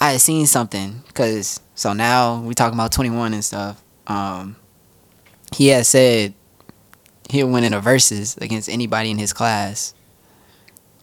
[0.00, 3.82] I had seen something because so now we talking about twenty one and stuff.
[4.06, 4.56] Um,
[5.54, 6.34] he had said
[7.30, 9.94] he'll win in a versus against anybody in his class.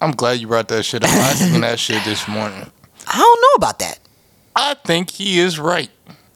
[0.01, 1.09] I'm glad you brought that shit up.
[1.09, 2.69] I seen that shit this morning.
[3.07, 3.99] I don't know about that.
[4.55, 5.89] I think he is right.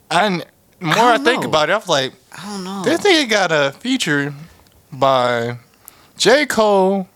[0.10, 0.46] And
[0.80, 1.50] the more I I, think know.
[1.50, 2.82] about it, I'm like, I don't know.
[2.84, 4.34] this nigga got a feature
[4.92, 5.58] by
[6.18, 6.46] J.
[6.46, 7.08] Cole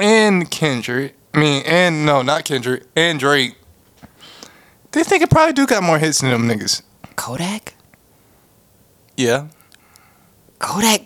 [0.00, 1.14] and Kendrick.
[1.32, 3.56] I mean, and no, not Kendrick, and Drake.
[4.92, 6.82] This nigga probably do got more hits than them niggas.
[7.16, 7.74] Kodak.
[9.16, 9.48] Yeah.
[10.58, 11.02] Kodak.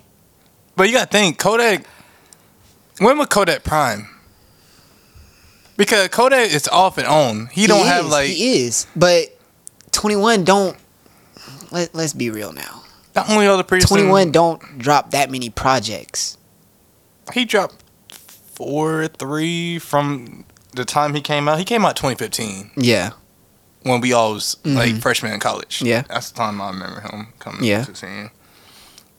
[0.76, 1.86] But you gotta think, Kodak.
[2.98, 4.08] When was Kodak Prime?
[5.76, 7.46] Because Kodak is off and on.
[7.46, 9.28] He, don't have like he is, but
[9.92, 10.76] twenty one don't.
[11.70, 12.82] Let, let's be real now.
[13.12, 13.88] the only other person.
[13.88, 16.36] Twenty one don't drop that many projects.
[17.32, 17.84] He dropped
[18.58, 20.44] four, three from
[20.74, 21.58] the time he came out.
[21.60, 23.10] He came out 2015 Yeah.
[23.82, 25.00] when we all was like Mhm.
[25.02, 25.80] freshmen in college.
[25.80, 26.02] Yeah.
[26.08, 27.84] that's the time I remember him coming Yeah.
[27.84, 28.30] to scene.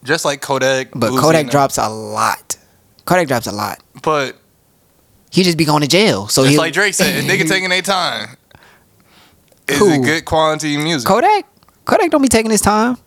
[0.04, 2.58] Just like Kodak, But Kodak drops a lot.
[3.06, 3.80] Kodak drops a lot.
[4.02, 4.36] But
[5.32, 6.28] He just be going to jail.
[6.28, 8.36] So he like Drake said, nigga taking their time.
[9.68, 9.90] Is Who?
[9.92, 11.08] it good quality music?
[11.08, 11.46] Kodak.
[11.86, 12.98] Kodak don't be taking his time.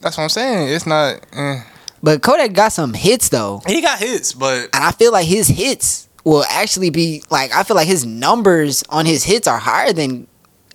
[0.00, 0.68] That's what I'm saying.
[0.68, 1.16] It's not.
[1.32, 1.60] Eh.
[2.02, 5.48] But Kodak got some hits though, He got hits, but and I feel like his
[5.48, 9.92] hits will actually be like I feel like his numbers on his hits are higher
[9.92, 10.26] than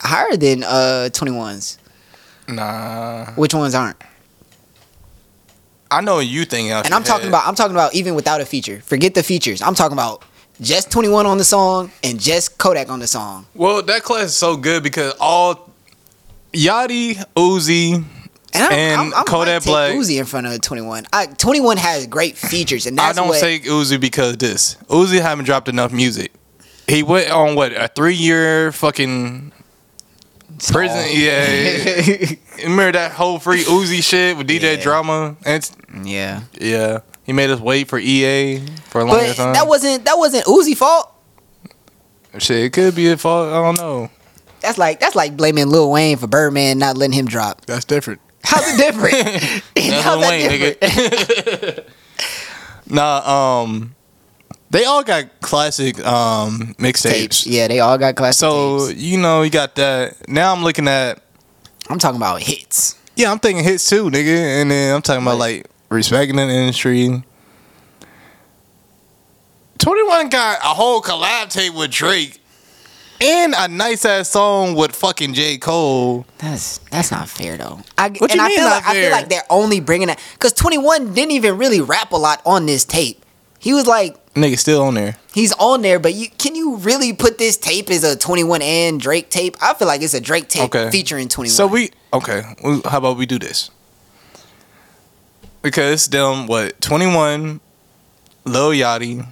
[0.01, 1.77] higher than uh 21's.
[2.47, 3.25] nah.
[3.33, 3.97] Which ones aren't?
[5.91, 7.29] I know you think And I'm talking head.
[7.29, 8.81] about I'm talking about even without a feature.
[8.81, 9.61] Forget the features.
[9.61, 10.23] I'm talking about
[10.61, 13.45] just 21 on the song and just Kodak on the song.
[13.53, 15.69] Well, that class is so good because all
[16.53, 18.03] Yachty, Uzi,
[18.55, 19.93] And, I, And I'm, I'm, Kodak take Black.
[19.95, 21.05] Uzi in front of 21.
[21.13, 24.75] I, 21 has great features, and that's I don't what, say Uzi because this.
[24.87, 26.31] Uzi haven't dropped enough music.
[26.87, 29.51] He went on what a three year fucking
[30.67, 31.05] prison.
[31.11, 32.29] Yeah,
[32.63, 34.81] remember that whole free Uzi shit with DJ Yeah.
[34.83, 35.35] Drama?
[35.45, 35.69] And
[36.03, 36.41] yeah.
[36.59, 39.53] yeah, he made us wait for EA for a long But time.
[39.53, 41.11] that wasn't that wasn't Uzi fault.
[42.37, 42.57] shit.
[42.65, 43.49] It could be a fault.
[43.49, 44.09] I don't know.
[44.61, 47.65] That's like that's like blaming Lil Wayne for Birdman not letting him drop.
[47.65, 48.21] That's different.
[48.45, 49.15] How's it different?
[50.03, 50.49] How's that Wayne,
[51.59, 51.87] different?
[52.87, 53.95] nah, um,
[54.69, 57.45] they all got classic um mixtapes.
[57.47, 58.99] Yeah, they all got classic So tapes.
[59.01, 60.27] you know you got that.
[60.29, 61.21] Now I'm looking at
[61.89, 62.95] I'm talking about hits.
[63.15, 67.23] yeah, I'm thinking hits too, nigga, and then I'm talking about like respecting the industry.
[69.77, 72.39] Twenty One got a whole collab tape with Drake,
[73.21, 76.25] and a nice ass song with fucking J Cole.
[76.39, 77.79] That's that's not fair though.
[77.97, 80.07] I, What and you I mean feel not like I feel like they're only bringing
[80.07, 83.23] that because 21 didn't even really rap a lot on this tape.
[83.59, 85.15] He was like Nigga still on there.
[85.33, 88.99] he's on there, but you can you really put this tape as a 21 and
[88.99, 89.55] Drake tape?
[89.61, 90.91] I feel like it's a Drake tape Okay.
[90.91, 91.55] featuring 21.
[91.55, 92.41] So we okay.
[92.63, 93.71] Well, how about we do this?
[95.61, 97.59] Because them what twenty one,
[98.43, 99.25] Lil Yachty,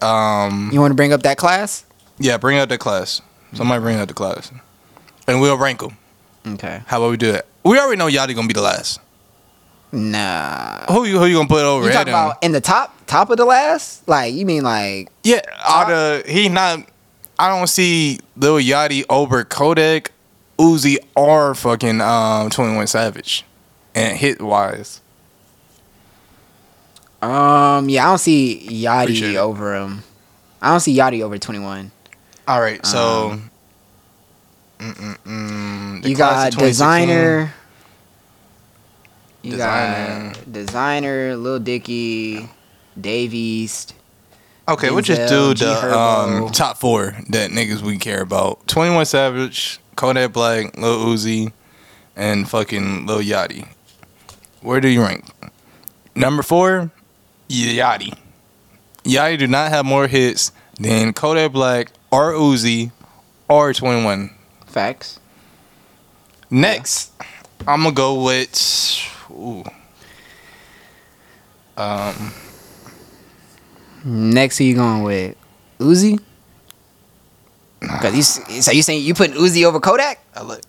[0.00, 1.85] um, you want to bring up that class?
[2.18, 3.20] Yeah, bring out the class.
[3.52, 4.50] Somebody bring out the class,
[5.26, 5.96] and we'll rank them.
[6.46, 6.82] Okay.
[6.86, 7.46] How about we do that?
[7.64, 9.00] We already know Yachty gonna be the last.
[9.92, 10.84] Nah.
[10.92, 13.36] Who you who you gonna put over You talking about in the top top of
[13.38, 14.06] the last?
[14.08, 15.40] Like you mean like Yeah,
[15.88, 16.80] of he not.
[17.38, 20.10] I don't see Lil Yachty over Kodak,
[20.58, 23.44] Uzi, or fucking um Twenty One Savage,
[23.94, 25.00] and hit wise.
[27.22, 29.36] um yeah I don't see Appreciate Yachty it.
[29.36, 30.02] over him.
[30.60, 31.92] I don't see Yachty over 21.
[32.48, 33.30] All right, so.
[33.30, 33.50] Um,
[36.04, 37.50] you got Desiigner.
[39.42, 39.58] You Desiigner.
[39.58, 42.48] got Desiigner, Lil Dicky,
[43.00, 43.94] Dave East.
[44.68, 49.06] Okay, we'll just do the um, top four that niggas we care about: Twenty One
[49.06, 51.52] Savage, Kodak Black, Lil Uzi,
[52.16, 53.68] and fucking Lil Yachty.
[54.60, 55.24] Where do you rank?
[56.14, 56.90] Number four,
[57.48, 58.16] Yachty.
[59.04, 62.92] Yachty do not have more hits than Kodak Black or Uzi
[63.46, 64.30] or 21.
[64.66, 65.20] Facts.
[66.48, 67.12] Next,
[67.66, 68.56] I'm gonna go with.
[69.30, 69.64] Ooh.
[71.76, 72.32] Um,
[74.04, 75.36] Next, who you going with?
[75.78, 76.18] Uzi?
[77.80, 78.22] Cause you,
[78.62, 80.18] so you saying you putting Uzi over Kodak?
[80.34, 80.62] I like.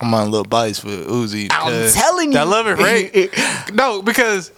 [0.00, 1.48] I'm on a little bias for Uzi.
[1.50, 2.38] I'm telling you.
[2.38, 3.72] I love it, right?
[3.74, 4.52] no, because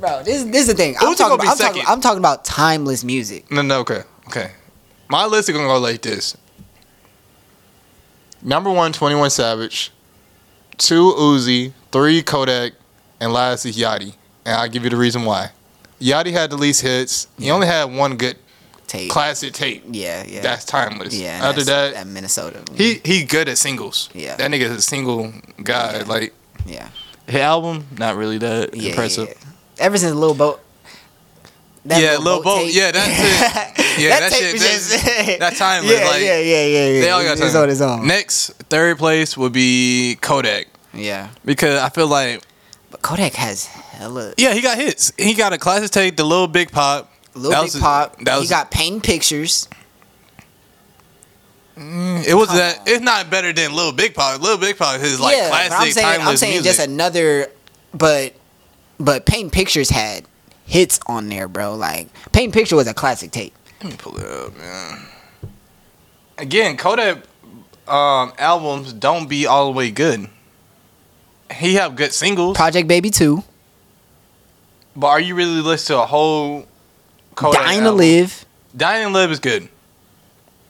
[0.00, 0.96] Bro, this this is the thing.
[0.98, 1.82] I'm Uzi talking, about, I'm, talking.
[1.86, 3.48] I'm talking about timeless music.
[3.50, 4.50] no, no, okay, okay.
[5.08, 6.36] My list is gonna go like this.
[8.42, 9.90] Number one, 21 Savage.
[10.76, 11.72] Two, Uzi.
[11.92, 12.72] Three, Kodak.
[13.20, 14.14] And last is Yachty.
[14.44, 15.50] And I'll give you the reason why.
[16.00, 17.28] Yachty had the least hits.
[17.38, 18.36] He only had one good
[18.86, 19.10] Tape.
[19.10, 19.82] classic tape.
[19.88, 20.42] yeah, yeah.
[20.42, 21.14] That's timeless.
[21.18, 21.40] yeah.
[21.42, 22.62] Other that's- that, that Minnesota.
[22.74, 24.10] he he good at singles.
[24.12, 24.36] Yeah.
[24.36, 25.32] That nigga's a single
[25.62, 25.98] guy.
[25.98, 26.04] Yeah.
[26.06, 26.34] Like
[26.66, 26.88] yeah.
[27.26, 29.28] his album, not really that Yeah, impressive.
[29.28, 29.34] yeah,
[29.78, 29.84] yeah.
[29.86, 30.34] Ever since Lil
[31.84, 31.98] Boat.
[32.00, 33.08] Yeah, Lil Boat, yeah, that's
[33.78, 34.00] it.
[34.00, 37.00] Yeah, that tape shit, just- that's timeless, Yeah, like, yeah, yeah, yeah, yeah.
[37.02, 37.62] They all got it's time.
[37.62, 38.06] on its own.
[38.06, 42.42] Next, third place would be Kodak Yeah, because I feel like
[42.90, 44.32] but Kodak has hella.
[44.38, 45.12] yeah, he got hits.
[45.18, 47.10] He got a classic tape, the little big pop.
[47.34, 48.16] Lil That Big Pop.
[48.20, 49.68] that was, he got painting pictures.
[51.76, 52.78] Mm, it was Come that.
[52.78, 52.84] on.
[52.86, 54.40] It's not better than Little Big Pop.
[54.40, 56.70] Little Big Pop is like yeah, classic I'm saying, timeless I'm saying music.
[56.76, 57.48] just another,
[57.92, 58.34] but
[59.00, 60.24] but painting pictures had
[60.64, 61.74] hits on there, bro.
[61.74, 63.54] Like Paint picture was a classic tape.
[63.82, 64.98] Let me pull it up, man.
[66.38, 67.18] Again, Kodak
[67.86, 70.28] um, albums don't be all the way good.
[71.54, 73.44] He have good singles, Project Baby Two,
[74.96, 76.66] but are you really listening to a whole
[77.34, 77.92] Kodak Dying to?
[77.92, 78.44] Live.
[78.76, 79.68] Dying to Live is good.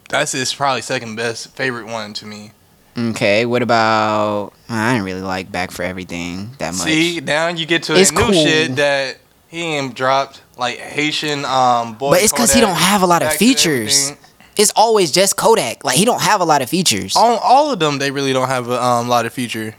[0.09, 2.51] That's his probably second best favorite one to me.
[2.97, 4.53] Okay, what about?
[4.69, 6.83] I didn't really like Back for Everything that much.
[6.83, 8.33] See, now you get to It's the new cool.
[8.33, 9.17] shit that
[9.55, 12.11] he ain't dropped, like Haitian um boy.
[12.11, 14.11] but it's because he don't have a lot of features.
[14.57, 15.83] It's always just Kodak.
[15.83, 17.15] Like he don't have a lot of features.
[17.15, 19.75] On all of them, they really don't have a um, lot of feature.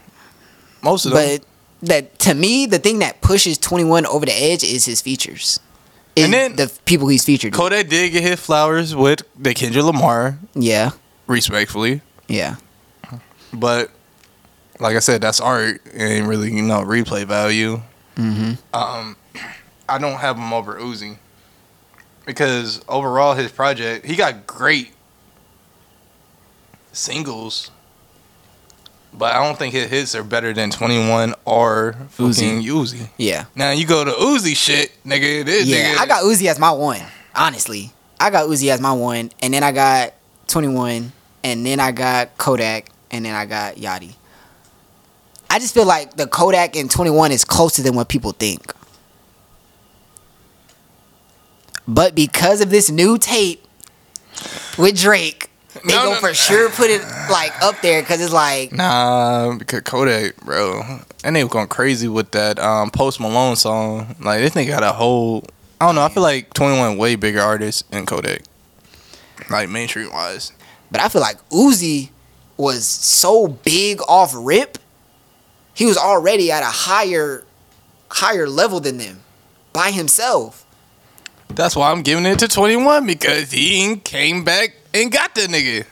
[0.83, 1.39] Most of them.
[1.39, 5.01] But that to me, the thing that pushes Twenty One over the edge is his
[5.01, 5.59] features.
[6.15, 7.53] Is And then- the people he's featured.
[7.53, 7.59] with.
[7.59, 10.91] Kodak did get his flowers with the Kendrick Lamar, Yeah,
[11.27, 12.01] respectfully.
[12.27, 12.55] yeah.
[13.53, 13.91] But
[14.79, 15.81] like I said, that's art.
[15.93, 17.81] It ain't really, you know, replay value.
[18.15, 18.53] Mm-hmm.
[18.75, 19.15] Um,
[19.89, 21.17] I don't have him over Uzi
[22.25, 24.91] because overall his project, he got great
[26.91, 27.71] singles,
[29.13, 33.09] but I don't think his hits are better than Twenty One or fucking Uzi.
[33.17, 33.45] Yeah.
[33.55, 35.45] Now you go to Uzi shit, nigga.
[35.45, 37.01] This Yeah, nigga, I got Uzi as my one.
[37.35, 40.13] Honestly, I got Uzi as my one, and then I got
[40.47, 41.11] Twenty One,
[41.43, 44.15] and then I got Kodak, and then I got Yachty.
[45.49, 48.73] I just feel like the Kodak and Twenty One is closer than what people think.
[51.87, 53.63] But because of this new tape
[54.77, 56.33] with Drake, they No, go no, for no.
[56.33, 61.43] sure put it like up there because it's like Nah, because Kodak, bro, and they
[61.43, 64.15] was going crazy with that um, Post Malone song.
[64.19, 65.45] Like this nigga got a whole.
[65.79, 66.01] I don't know.
[66.03, 68.41] I feel like Twenty One way bigger artist than Kodak,
[69.49, 70.51] like mainstream wise.
[70.91, 72.09] But I feel like Uzi
[72.57, 74.77] was so big off rip.
[75.73, 77.43] He was already at a higher
[78.09, 79.19] higher level than them
[79.73, 80.65] by himself.
[81.49, 85.41] That's why I'm giving it to Twenty One because he came back and got the
[85.41, 85.85] nigga.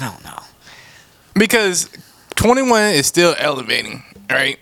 [0.00, 0.42] No, don't.
[1.34, 1.88] Because
[2.34, 4.58] Twenty One is still elevating, right?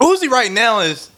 [0.00, 1.10] Uzi right now is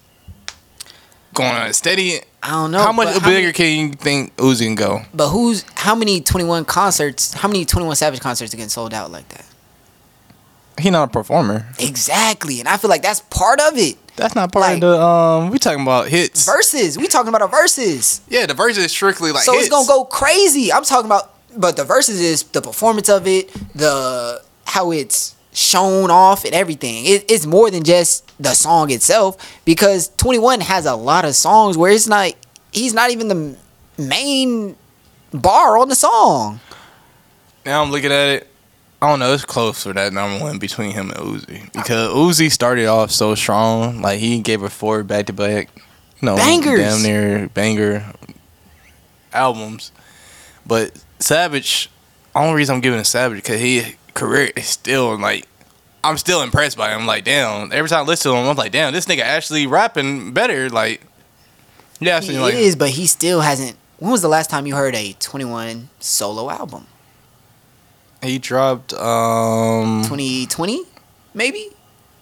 [1.34, 2.20] going on a steady.
[2.42, 2.78] I don't know.
[2.78, 5.02] how much but bigger many- can you think Uzi can go?
[5.12, 9.10] but who's how many 21 concerts, how many 21 Savage concerts are getting sold out
[9.10, 9.44] like that?
[10.78, 11.66] He not a performer.
[11.80, 12.60] Exactly.
[12.60, 13.96] And I feel like that's part of it.
[14.16, 15.50] That's not part Like- of the um.
[15.50, 16.44] We talking about hits.
[16.46, 16.96] Verses.
[16.98, 18.20] We talking about a verses.
[18.28, 19.66] Yeah, the verses is strictly like so hits.
[19.66, 20.72] it's gonna go crazy.
[20.72, 26.10] I'm talking about but the verses is the performance of it, the how it's shown
[26.10, 27.06] off and everything.
[27.06, 31.78] It, it's more than just the song itself because 21 has a lot of songs
[31.78, 32.32] where it's not
[32.72, 33.56] he's not even the
[33.98, 34.76] main
[35.32, 36.60] bar on the song.
[37.64, 38.48] Now I'm looking at it.
[39.00, 39.32] I don't know.
[39.32, 43.34] It's close for that number one between him and Uzi because Uzi started off so
[43.34, 44.00] strong.
[44.00, 46.80] Like he gave her four back to back, you know, Bangers.
[46.80, 48.12] damn near banger
[49.32, 49.92] albums.
[50.66, 51.90] But Savage,
[52.34, 55.46] only reason I'm giving it Savage because his career is still like.
[56.02, 57.04] I'm still impressed by him.
[57.04, 57.72] Like, damn.
[57.72, 60.70] Every time I listen to him, I'm like, damn, this nigga actually rapping better.
[60.70, 61.00] Like,
[61.98, 64.94] yeah, He like, is, but he still hasn't when was the last time you heard
[64.94, 66.86] a 21 solo album?
[68.22, 70.82] He dropped um 2020?
[71.34, 71.68] Maybe?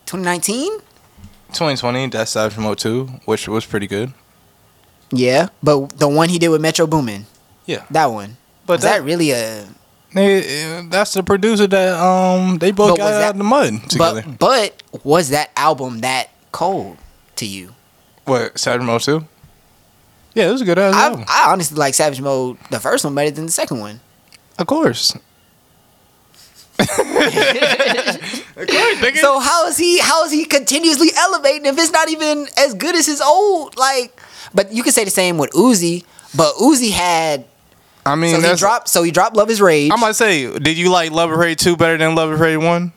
[0.07, 0.79] 2019?
[1.49, 2.09] 2020.
[2.09, 4.13] That's Savage Mode 2, which was pretty good.
[5.13, 7.27] Yeah, but the one he did with Metro Boomin.
[7.67, 7.85] Yeah.
[7.91, 8.37] that one.
[8.67, 9.63] But Was that, really a?
[10.17, 13.45] Uh, that's the producer that um they both But got was out that- of the
[13.45, 14.25] mud together.
[14.39, 16.99] But but was that album that cold
[17.37, 17.75] to you?
[18.25, 19.27] what Savage Mode two?
[20.35, 21.25] Yeah, it was a good I, album.
[21.29, 24.01] I honestly like Savage Mode, the first one better than the second one.
[24.59, 25.17] Of course.
[29.21, 29.99] So how is he?
[29.99, 33.77] How is he continuously elevating if it's not even as good as his old?
[33.77, 34.21] Like,
[34.53, 36.05] but you could say the same with Uzi.
[36.37, 37.45] But Uzi had
[38.07, 38.89] I mean, so he dropped.
[38.89, 39.91] So he dropped Luv Is Rage.
[39.93, 42.59] I'm gonna say, did you like Love Is Parade two better than Love Is Parade
[42.59, 42.93] one?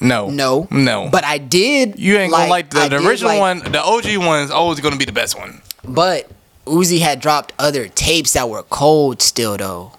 [0.00, 0.28] No.
[0.28, 1.08] no, No.
[1.10, 1.98] But I did.
[2.00, 3.72] you ain't gonna like, I the, the original like- one.
[3.72, 5.60] The OG one is always gonna be the best one.
[5.84, 6.30] But
[6.66, 9.92] Uzi had dropped other tapes that were cold still though.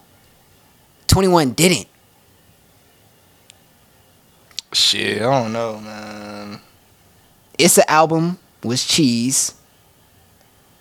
[1.08, 1.88] Twenty One didn't.
[4.76, 6.60] Shit, I don't know, man.
[7.58, 9.54] It's an album was cheese.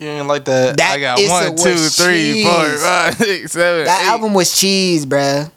[0.00, 0.76] You ain't like that.
[0.76, 2.82] That I got one, two, three, four, cheese.
[2.82, 4.08] five, six, seven, That eight.
[4.08, 5.50] album was cheese, bruh.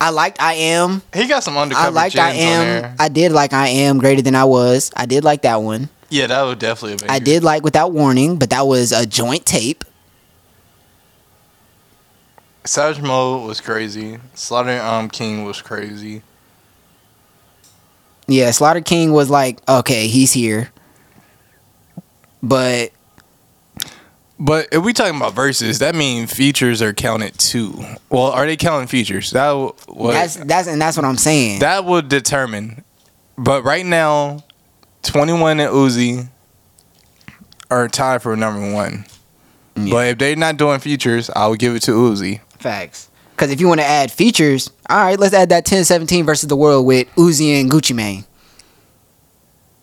[0.00, 1.02] I liked I Am.
[1.12, 2.94] He got some undercover I liked I Am.
[3.00, 4.92] I did like I Am greater than I was.
[4.94, 5.88] I did like that one.
[6.10, 7.08] Yeah, that was definitely.
[7.08, 9.84] I did like Without Warning, but that was a joint tape.
[12.64, 14.18] Savage Mode was crazy.
[14.34, 16.22] Slaughter Arm King was crazy.
[18.28, 20.70] Yeah, Slaughter King was like, okay, he's here.
[22.42, 22.92] But
[24.38, 27.82] But if we talking about verses, that means features are counted too.
[28.10, 29.30] Well, are they counting features?
[29.32, 31.60] That w- what that's that's and that's what I'm saying.
[31.60, 32.84] that would determine.
[33.36, 34.44] But right now,
[35.02, 36.28] Twenty One and Uzi
[37.70, 39.04] are tied for number one.
[39.76, 39.90] Yeah.
[39.92, 42.40] But if they're not doing features, I would give it to Uzi.
[42.58, 43.08] Facts.
[43.38, 46.56] Because if you want to add features, all right, let's add that 1017 versus the
[46.56, 48.24] world with Uzi and Gucci Mane.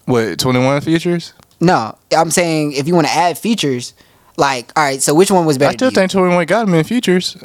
[0.03, 1.31] What Twenty One features?
[1.61, 3.93] No, I'm saying if you want to add features,
[4.35, 5.69] like, all right, so which one was better?
[5.71, 7.37] I still think Twenty One got him in features.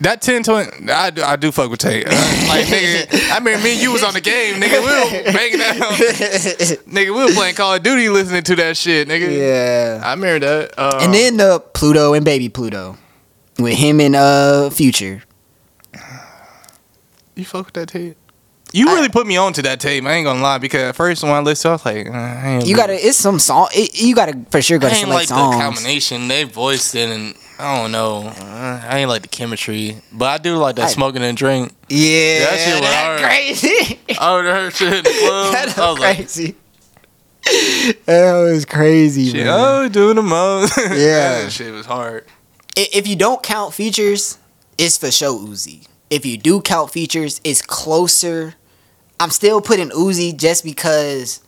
[0.00, 2.08] That 10 20, I do, I do fuck with Tate.
[2.08, 2.10] Uh,
[2.48, 4.80] like, nigga, I mean, me and you was on the game, nigga.
[4.80, 4.86] We
[5.26, 5.76] were banging out.
[6.88, 9.30] nigga, we were playing Call of Duty listening to that shit, nigga.
[9.30, 10.00] yeah.
[10.02, 10.74] I remember that.
[10.76, 12.96] Uh, And then uh, Pluto and Baby Pluto
[13.60, 15.22] with him and uh Future.
[17.42, 18.16] You fuck with that tape?
[18.72, 20.04] You I- really put me on to that tape.
[20.04, 22.48] I ain't gonna lie because at first when I listened, I was like, uh, I
[22.56, 23.68] ain't You gotta, it's some song.
[23.74, 27.10] It, you gotta for sure I gotta ain't select like the combination they voiced it,
[27.10, 28.22] and I don't know.
[28.28, 31.72] Uh, I ain't like the chemistry, but I do like that I- smoking and drink.
[31.90, 33.20] Yeah, That shit was that hard.
[33.20, 34.00] crazy.
[34.18, 35.52] I would heard shit in the club.
[35.52, 36.54] that I was was like, crazy.
[38.06, 39.48] that was crazy, shit, man.
[39.50, 40.76] oh, doing the most.
[40.78, 41.42] Yeah.
[41.42, 42.24] that shit was hard.
[42.76, 44.38] If you don't count features,
[44.78, 45.86] it's for show Uzi.
[46.12, 48.54] If you do count features, it's closer.
[49.18, 51.40] I'm still putting Uzi just because.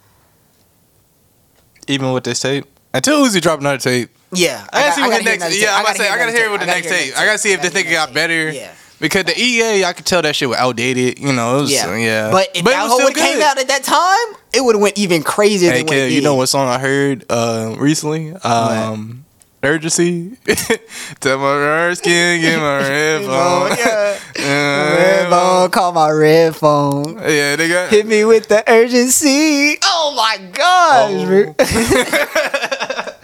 [1.87, 4.09] Even with this tape, until Uzi dropped another tape.
[4.33, 5.61] Yeah, I, gotta got- see what the next.
[5.61, 5.75] Yeah, tape.
[5.77, 7.12] I'm about to say I gotta hear what the next tape.
[7.15, 7.91] I gotta see if this tape.
[7.91, 8.51] got better.
[8.51, 8.73] Yeah.
[9.01, 11.19] Because the EA, I could tell that shit was outdated.
[11.19, 11.95] You know, it was, Yeah.
[11.97, 12.31] yeah.
[12.31, 15.23] But if it that whole came out at that time, it would have went even
[15.23, 18.33] crazier Hey, than it you know what song I heard uh, recently?
[18.33, 19.24] Um,
[19.65, 20.37] Urgency.
[21.21, 23.29] Tell my red skin, get my red phone.
[23.71, 24.19] know, yeah.
[24.37, 27.15] Uh, Red phone, call my red phone.
[27.19, 27.89] Yeah, they got.
[27.91, 29.79] Hit me with the urgency.
[29.83, 33.15] Oh my gosh, Oh.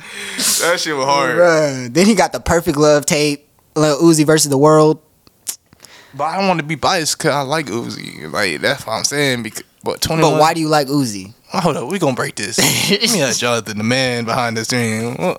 [0.62, 1.36] that shit was hard.
[1.36, 1.93] Bruh.
[1.93, 5.03] Then he got the perfect love tape, Lil Uzi versus the world.
[6.14, 8.30] But I don't want to be biased because I like Uzi.
[8.32, 9.43] Like, that's what I'm saying.
[9.43, 10.32] Because, but 21.
[10.32, 11.34] But why do you like Uzi?
[11.53, 12.59] Oh, hold up, we gonna break this.
[12.91, 15.16] Let me ask Jonathan, the man behind the screen.
[15.18, 15.38] Well,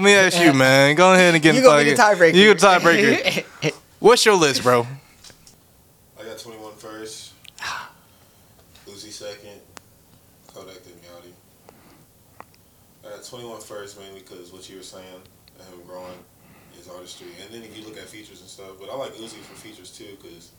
[0.00, 0.94] Let me ask you, man.
[0.96, 2.34] Go ahead and get You in gonna be the tiebreaker.
[2.34, 3.74] You the tiebreaker.
[3.98, 4.86] What's your list, bro?
[6.18, 7.34] I got 21 first.
[8.86, 9.60] Uzi second.
[10.54, 11.32] Kodak then Yachty.
[13.04, 15.04] I got 21 first mainly because what you were saying,
[15.58, 16.16] and him growing
[16.72, 17.26] his artistry.
[17.44, 19.90] And then if you look at features and stuff, but I like Uzi for features
[19.90, 20.52] too because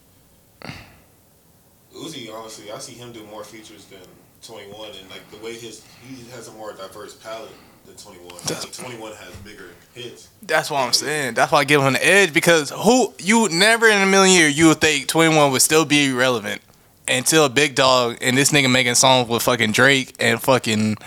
[1.95, 4.01] Uzi, honestly, I see him do more features than
[4.43, 7.49] 21 and like the way his, he has a more diverse palette
[7.85, 8.33] than 21.
[8.33, 10.29] I think 21 has bigger hits.
[10.41, 11.33] That's what I'm saying.
[11.35, 14.57] That's why I give him the edge because who you never in a million years
[14.57, 16.61] you would think 21 would still be relevant
[17.07, 20.97] until Big Dog and this nigga making songs with fucking Drake and fucking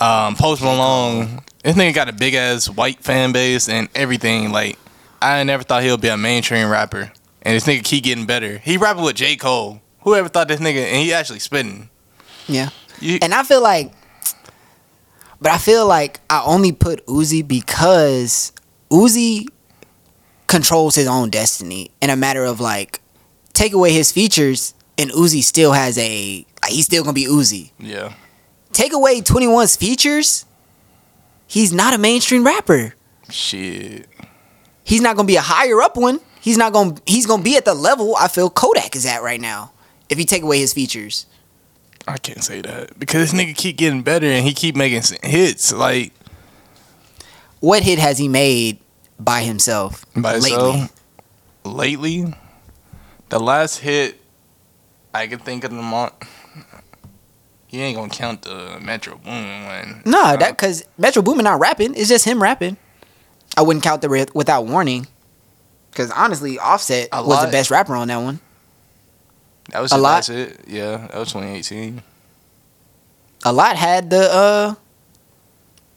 [0.00, 1.40] um, Post Malone.
[1.62, 4.50] This nigga got a big ass white fan base and everything.
[4.50, 4.78] Like
[5.20, 7.12] I never thought he would be a mainstream rapper,
[7.42, 8.58] and this nigga keep getting better.
[8.58, 9.80] He rapping with J Cole.
[10.02, 11.90] Whoever thought this nigga and he actually spitting.
[12.46, 12.70] Yeah.
[13.00, 13.92] You, And I feel like,
[15.40, 18.52] but I feel like I only put Uzi because
[18.90, 19.46] Uzi
[20.46, 23.00] controls his own destiny in a matter of like,
[23.52, 27.70] take away his features and Uzi still has a, like, he's still gonna be Uzi.
[27.78, 28.12] yeah.
[28.72, 30.44] Take away 21's features,
[31.48, 32.94] he's not a mainstream rapper.
[33.28, 34.06] Shit.
[34.84, 36.20] He's not gonna be a higher up one.
[36.40, 39.40] He's not gonna he's gonna be at the level I feel Kodak is at right
[39.40, 39.72] now.
[40.08, 41.26] If you take away his features.
[42.08, 45.72] I can't say that because this nigga keep getting better and he keep making hits
[45.72, 46.12] like
[47.60, 48.78] What hit has he made
[49.18, 50.50] by himself by lately?
[50.72, 50.92] himself.
[51.64, 52.34] Lately,
[53.28, 54.18] the last hit
[55.12, 56.14] I can think of the month.
[57.68, 60.02] You ain't gonna count the Metro Boom one.
[60.04, 61.94] No, that because Metro Boomin not rapping.
[61.94, 62.76] It's just him rapping.
[63.56, 65.06] I wouldn't count the without warning.
[65.90, 68.40] Because honestly, Offset was the best rapper on that one.
[69.70, 70.14] That was a lot.
[70.14, 70.60] last hit.
[70.66, 72.02] Yeah, that was 2018.
[73.44, 74.74] A lot had the uh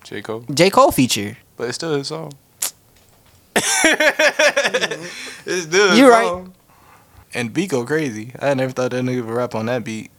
[0.04, 1.38] J Cole, J Cole feature.
[1.58, 2.32] but it's still his song.
[3.56, 6.26] it's still his You right.
[6.28, 6.54] song.
[7.34, 8.32] And beat go crazy.
[8.40, 10.12] I never thought that nigga would rap on that beat.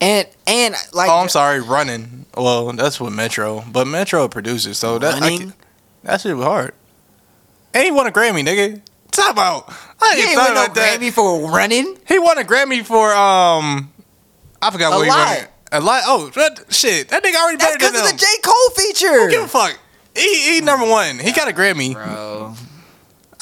[0.00, 2.26] And and like oh, I'm sorry, running.
[2.36, 5.52] Well, that's what Metro, but Metro produces, so that I
[6.02, 6.74] that shit was hard.
[7.74, 8.80] And he won a Grammy, nigga.
[9.12, 9.72] Talk about.
[10.00, 11.00] I he ain't ain't thought win no about that.
[11.00, 11.96] Grammy for running.
[12.08, 13.92] He won a Grammy for um,
[14.60, 15.38] I forgot A what he Lot.
[15.38, 15.46] won.
[15.74, 16.02] A lot.
[16.06, 17.08] Oh, that, shit.
[17.08, 19.24] That nigga already That's better because than of the J Cole feature.
[19.26, 19.78] Who Give a fuck.
[20.16, 21.18] He he number one.
[21.18, 21.94] He got a Grammy.
[21.94, 22.54] Bro,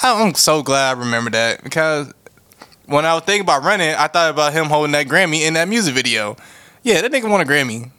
[0.02, 2.12] I'm so glad I remember that because
[2.86, 5.68] when I was thinking about running, I thought about him holding that Grammy in that
[5.68, 6.36] music video.
[6.82, 7.90] Yeah, that nigga won a Grammy.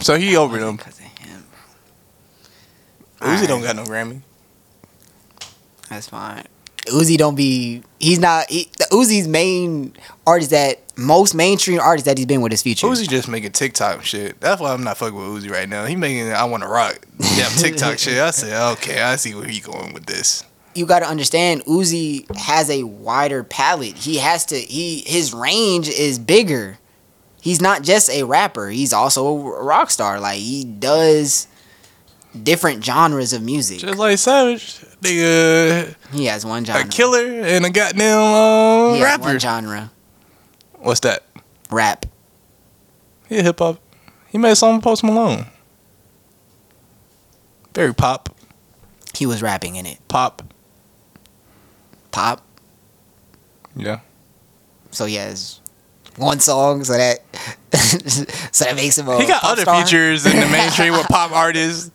[0.00, 0.76] So he over them.
[0.76, 1.44] Because of him.
[3.20, 3.48] Uzi Alright.
[3.48, 4.20] don't got no Grammy.
[5.88, 6.44] That's fine.
[6.86, 7.82] Uzi don't be.
[7.98, 8.50] He's not.
[8.50, 9.94] He, the Uzi's main
[10.26, 12.86] artist that most mainstream artist that he's been with his feature.
[12.86, 14.40] Uzi just making TikTok shit.
[14.40, 15.84] That's why I'm not fucking with Uzi right now.
[15.84, 16.98] He making I want to rock.
[17.36, 18.18] Yeah, TikTok shit.
[18.18, 20.44] I said, okay, I see where he going with this.
[20.74, 23.94] you got to understand Uzi has a wider palette.
[23.96, 26.78] He has to he his range is bigger.
[27.40, 28.68] He's not just a rapper.
[28.70, 30.18] He's also a rock star.
[30.18, 31.46] Like he does
[32.44, 33.78] different genres of music.
[33.80, 36.84] Just like Savage, nigga, He has one genre.
[36.84, 39.22] a killer and a goddamn uh, he rapper.
[39.24, 39.90] one genre.
[40.78, 41.24] What's that?
[41.70, 42.06] Rap.
[43.28, 43.80] He a hip hop.
[44.28, 45.46] He made a song with Post Malone.
[47.74, 48.30] Very pop,
[49.14, 49.98] He was rapping in it.
[50.08, 50.42] pop.
[52.10, 52.42] Pop.
[53.76, 54.00] Yeah.
[54.90, 55.60] So he has
[56.16, 56.84] one song.
[56.84, 57.18] So that
[58.52, 59.84] so that makes him a He got other star.
[59.84, 61.90] features in the mainstream with pop artists.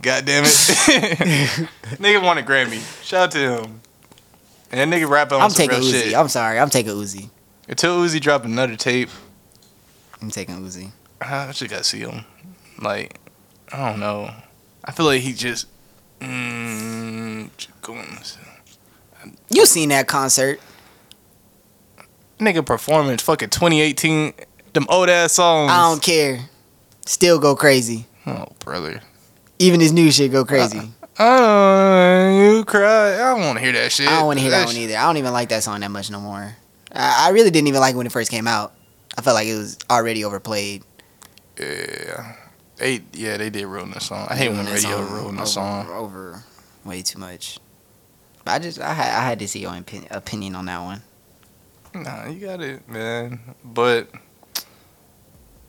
[0.00, 0.48] God damn it.
[1.98, 2.80] nigga won a Grammy.
[3.04, 3.80] Shout out to him.
[4.70, 6.02] And that nigga rapping on I'm some taking real Uzi.
[6.02, 6.14] shit.
[6.14, 6.58] I'm sorry.
[6.58, 7.30] I'm taking Uzi.
[7.68, 9.08] Until Uzi drop another tape,
[10.20, 10.90] I'm taking Uzi.
[11.20, 12.24] I just gotta see him.
[12.80, 13.18] Like,
[13.72, 14.30] I don't know.
[14.84, 15.66] I feel like he just.
[16.20, 17.50] Mm,
[17.82, 18.06] going.
[19.50, 20.60] You seen that concert?
[22.38, 24.34] Nigga performance fucking 2018.
[24.72, 25.70] Them old ass songs.
[25.72, 26.40] I don't care.
[27.06, 28.06] Still go crazy.
[28.26, 29.00] Oh, brother.
[29.58, 30.90] Even his new shit go uh, crazy.
[31.18, 33.14] Oh, you cry.
[33.14, 34.06] I don't want to hear that shit.
[34.08, 34.96] I don't want to hear that one shit- either.
[34.98, 36.54] I don't even like that song that much no more.
[36.92, 38.74] I, I really didn't even like it when it first came out.
[39.16, 40.82] I felt like it was already overplayed.
[41.58, 42.34] Yeah.
[42.76, 44.26] They, yeah, they did ruin the song.
[44.28, 45.88] I hate when That radio song ruin the song.
[45.88, 46.42] over
[46.84, 47.58] way too much.
[48.44, 51.02] But I just I had I had to see your opin- opinion on that one.
[51.94, 53.40] Nah, you got it, man.
[53.64, 54.10] But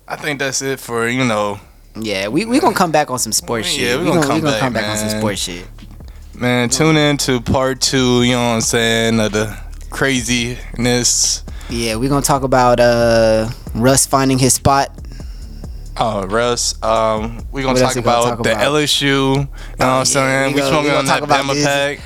[0.08, 1.60] I think that's it for you know,
[2.02, 4.00] Yeah, we we gonna come back on some sports Yeah, shit.
[4.00, 5.68] we we gonna gonna, we come gonna back, come back on some sports shit.
[6.36, 6.70] man.
[6.70, 8.24] Tune in to part two.
[8.24, 9.20] You know what I'm saying?
[9.20, 9.58] Of the
[9.90, 11.44] craziness.
[11.70, 14.90] Yeah, we gonna talk about uh Russ finding his spot.
[16.00, 16.76] Oh, Russ.
[16.84, 18.72] Um, we gonna What talk we gonna about talk the about?
[18.74, 19.02] LSU.
[19.02, 19.48] You know
[19.78, 20.48] what I'm yeah, saying?
[20.50, 22.00] we We, gonna- smoking we on gonna that talk about Bama pack.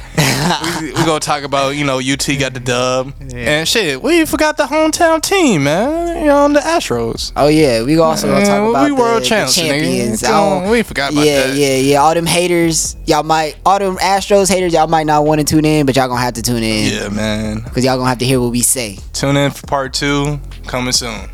[0.82, 4.02] We, we gonna talk about you know UT got the dub and shit.
[4.02, 6.22] We forgot the hometown team, man.
[6.22, 7.32] You know the Astros.
[7.36, 9.68] Oh yeah, we also gonna talk we about the, world the champs, nigga.
[9.70, 10.22] champions.
[10.22, 11.56] Come we forgot about yeah, that.
[11.56, 11.98] yeah, yeah.
[11.98, 15.66] All them haters, y'all might, all them Astros haters, y'all might not want to tune
[15.66, 17.62] in, but y'all gonna have to tune in Yeah, man.
[17.62, 18.98] because y'all gonna have to hear what we say.
[19.14, 20.40] Tune in for part two.
[20.68, 21.30] Coming soon.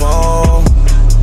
[0.00, 0.64] Phone,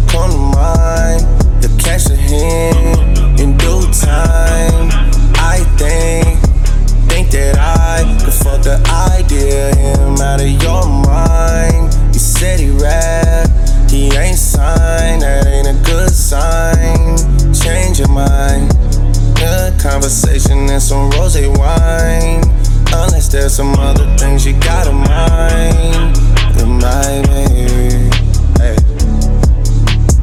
[0.05, 1.25] come to mine.
[1.61, 4.93] The cash at hand in due time.
[5.33, 6.37] I think,
[7.09, 8.77] think that I could fuck the
[9.09, 11.91] idea him out of your mind.
[12.13, 13.49] He said he rap,
[13.89, 15.23] he ain't signed.
[15.23, 17.17] That ain't a good sign.
[17.53, 18.69] Change your mind.
[19.33, 22.43] Good conversation and some rose wine.
[22.93, 26.15] Unless there's some other things you gotta mind.
[26.53, 28.36] Then my baby.
[28.57, 28.75] Hey.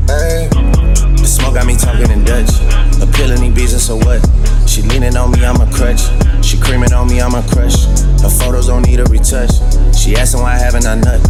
[0.06, 0.48] Hey.
[0.51, 2.93] The smoke got me talking in Dutch.
[3.14, 4.18] Appealing these beats and so what?
[4.68, 6.02] She leaning on me, I'm a crutch.
[6.44, 7.86] She creaming on me, I'm a crush.
[8.20, 9.54] Her photos don't need a retouch.
[9.94, 11.22] She asking why I haven't I nut?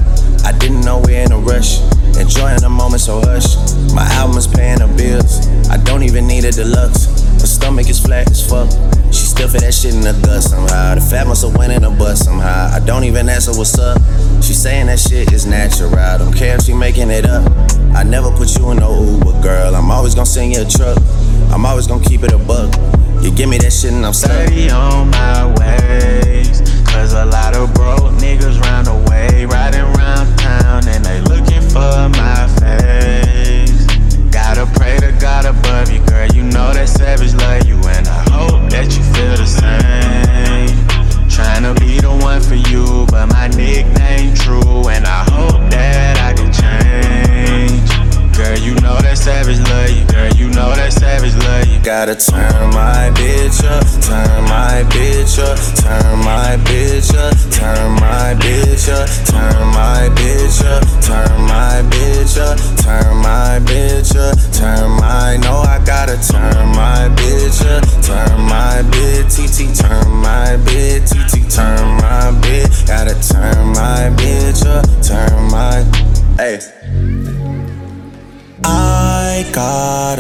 [0.47, 1.81] I didn't know we're in a rush.
[2.17, 3.57] Enjoying the moment, so hush.
[3.93, 5.47] My album is paying the bills.
[5.69, 7.05] I don't even need a deluxe.
[7.43, 8.71] Her stomach is flat as fuck.
[9.13, 10.95] She still feel that shit in the gut somehow.
[10.95, 12.73] The fat must have went in her butt somehow.
[12.73, 14.01] I don't even ask her what's up.
[14.41, 15.95] She saying that shit is natural.
[15.95, 17.45] I don't care if she making it up.
[17.95, 19.77] I never put you in no Uber, girl.
[19.77, 20.97] I'm always gonna send you a truck.
[21.55, 22.75] I'm always gonna keep it a buck.
[23.23, 24.13] You give me that shit and I'm.
[24.13, 26.61] 30 on my ways.
[26.85, 29.47] Cause a lot of broke niggas round the way.
[29.47, 33.87] Riding round town and they looking for my face.
[34.35, 36.27] Gotta pray to God above you, girl.
[36.35, 40.75] You know that savage love you, and I hope that you feel the same.
[41.31, 46.33] Tryna be the one for you, but my nickname true, and I hope that I
[46.35, 47.04] can change.
[48.35, 50.27] Girl, you know that savage love you, girl.
[50.35, 51.79] You know that savage love you.
[51.87, 58.35] Gotta turn my bitch up, turn my bitch up, turn my bitch up, turn my
[58.35, 64.91] bitch up, turn my bitch up, turn my bitch up, turn my bitch up, turn
[64.99, 65.37] my.
[65.37, 67.44] No, I gotta turn my bitch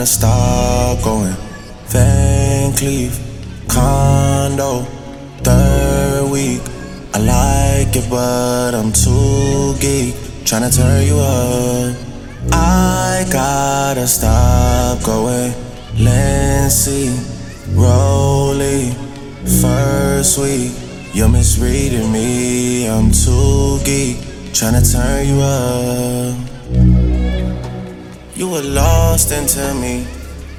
[0.05, 1.35] gotta stop going.
[1.87, 3.19] Van Cleef,
[3.69, 4.83] condo,
[5.43, 6.61] third week.
[7.15, 10.15] I like it, but I'm too geek.
[10.45, 11.97] Tryna turn you up.
[12.53, 15.55] I gotta stop going.
[15.99, 17.09] Lancy,
[17.73, 18.93] Rolly,
[19.63, 20.73] first week.
[21.15, 22.89] You're misreading me.
[22.89, 24.19] I'm too geek.
[24.53, 27.34] Tryna turn you up.
[28.37, 30.05] You were lost into me.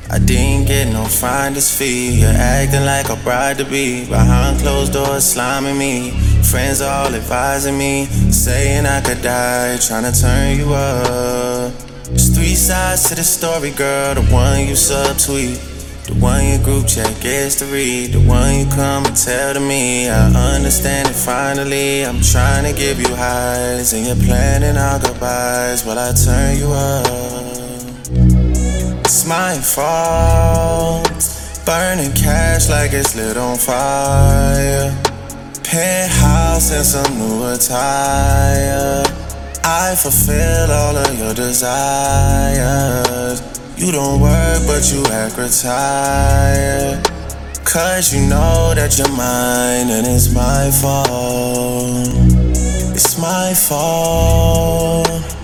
[0.10, 2.22] I didn't get no finder's fee.
[2.22, 4.08] You're acting like a bride to be.
[4.08, 6.12] Behind closed doors, sliming me.
[6.44, 11.74] Friends all advising me, saying I could die, trying to turn you up.
[12.06, 14.16] There's three sides to the story, girl.
[14.16, 15.60] The one you subtweet,
[16.06, 19.60] the one your group chat gets to read, the one you come and tell to
[19.60, 20.08] me.
[20.08, 22.06] I understand it finally.
[22.06, 25.84] I'm trying to give you highs, and you're planning our goodbyes.
[25.84, 27.65] Will I turn you up?
[28.16, 31.10] It's my fault.
[31.66, 34.92] Burning cash like it's lit on fire.
[35.64, 39.04] Penthouse and some new attire.
[39.64, 43.42] I fulfill all of your desires.
[43.78, 47.04] You don't work, but you act retired.
[47.66, 52.08] Cause you know that you're mine and it's my fault.
[52.96, 55.36] It's my fault.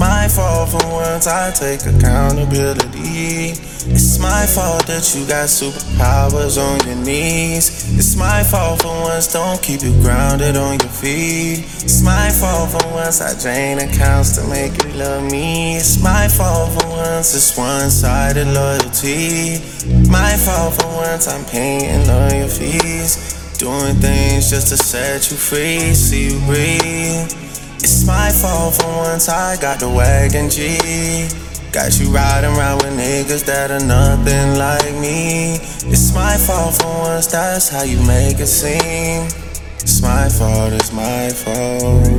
[0.00, 3.52] My fault for once I take accountability.
[3.92, 7.68] It's my fault that you got superpowers on your knees.
[7.98, 11.66] It's my fault for once, don't keep you grounded on your feet.
[11.84, 15.76] It's my fault for once I drain accounts to make you love me.
[15.76, 19.60] It's my fault for once, it's one sided loyalty.
[20.08, 23.36] My fault for once, I'm paying your fees.
[23.58, 27.49] Doing things just to set you free, see you breathe.
[27.82, 31.26] It's my fault for once I got the wagon G.
[31.72, 35.54] Got you riding around with niggas that are nothing like me.
[35.90, 39.28] It's my fault for once, that's how you make it seem.
[39.80, 42.09] It's my fault, it's my fault.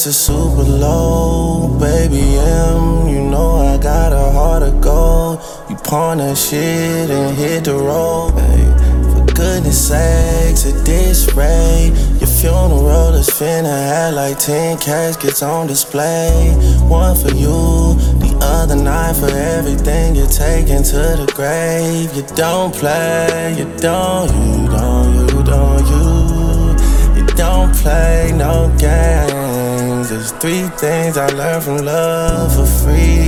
[0.00, 3.08] Confidence is super low, baby M.
[3.08, 5.40] You know I got a heart of gold.
[5.68, 8.76] You pawn that shit and hit the road, babe.
[9.12, 15.66] For goodness sakes, at this rate, your funeral is finna have like 10 caskets on
[15.66, 16.54] display.
[16.88, 22.14] One for you, the other nine for everything you're taking to the grave.
[22.16, 26.40] You don't play, you don't, you don't, you don't, you.
[27.20, 29.49] You don't play no games.
[30.20, 33.26] There's three things I learned from love for free.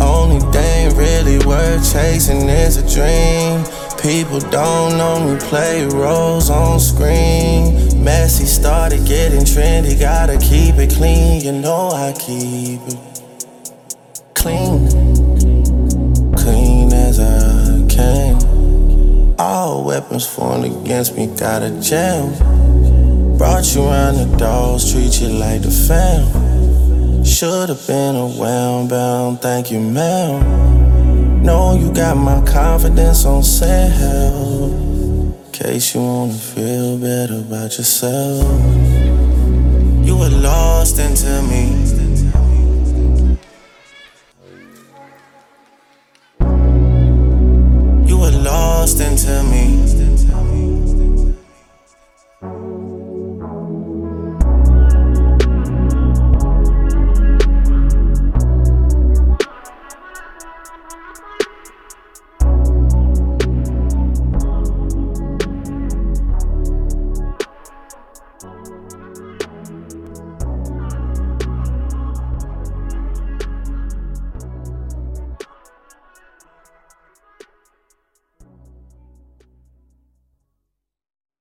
[0.00, 3.62] Only thing really worth chasing is a dream.
[4.00, 8.02] People don't only play roles on screen.
[8.02, 11.42] Messy started getting trendy, gotta keep it clean.
[11.42, 13.22] You know I keep it
[14.32, 14.88] clean,
[16.34, 19.34] clean as I can.
[19.38, 22.71] All weapons formed against me got a jam.
[23.42, 27.24] Brought you round the dolls, treat you like the fam.
[27.24, 31.42] Should've been a well bound, thank you, ma'am.
[31.42, 34.70] Know you got my confidence on sale.
[35.52, 38.44] Case you wanna feel better about yourself.
[40.06, 41.82] You were lost into me.
[48.42, 49.81] lost into me.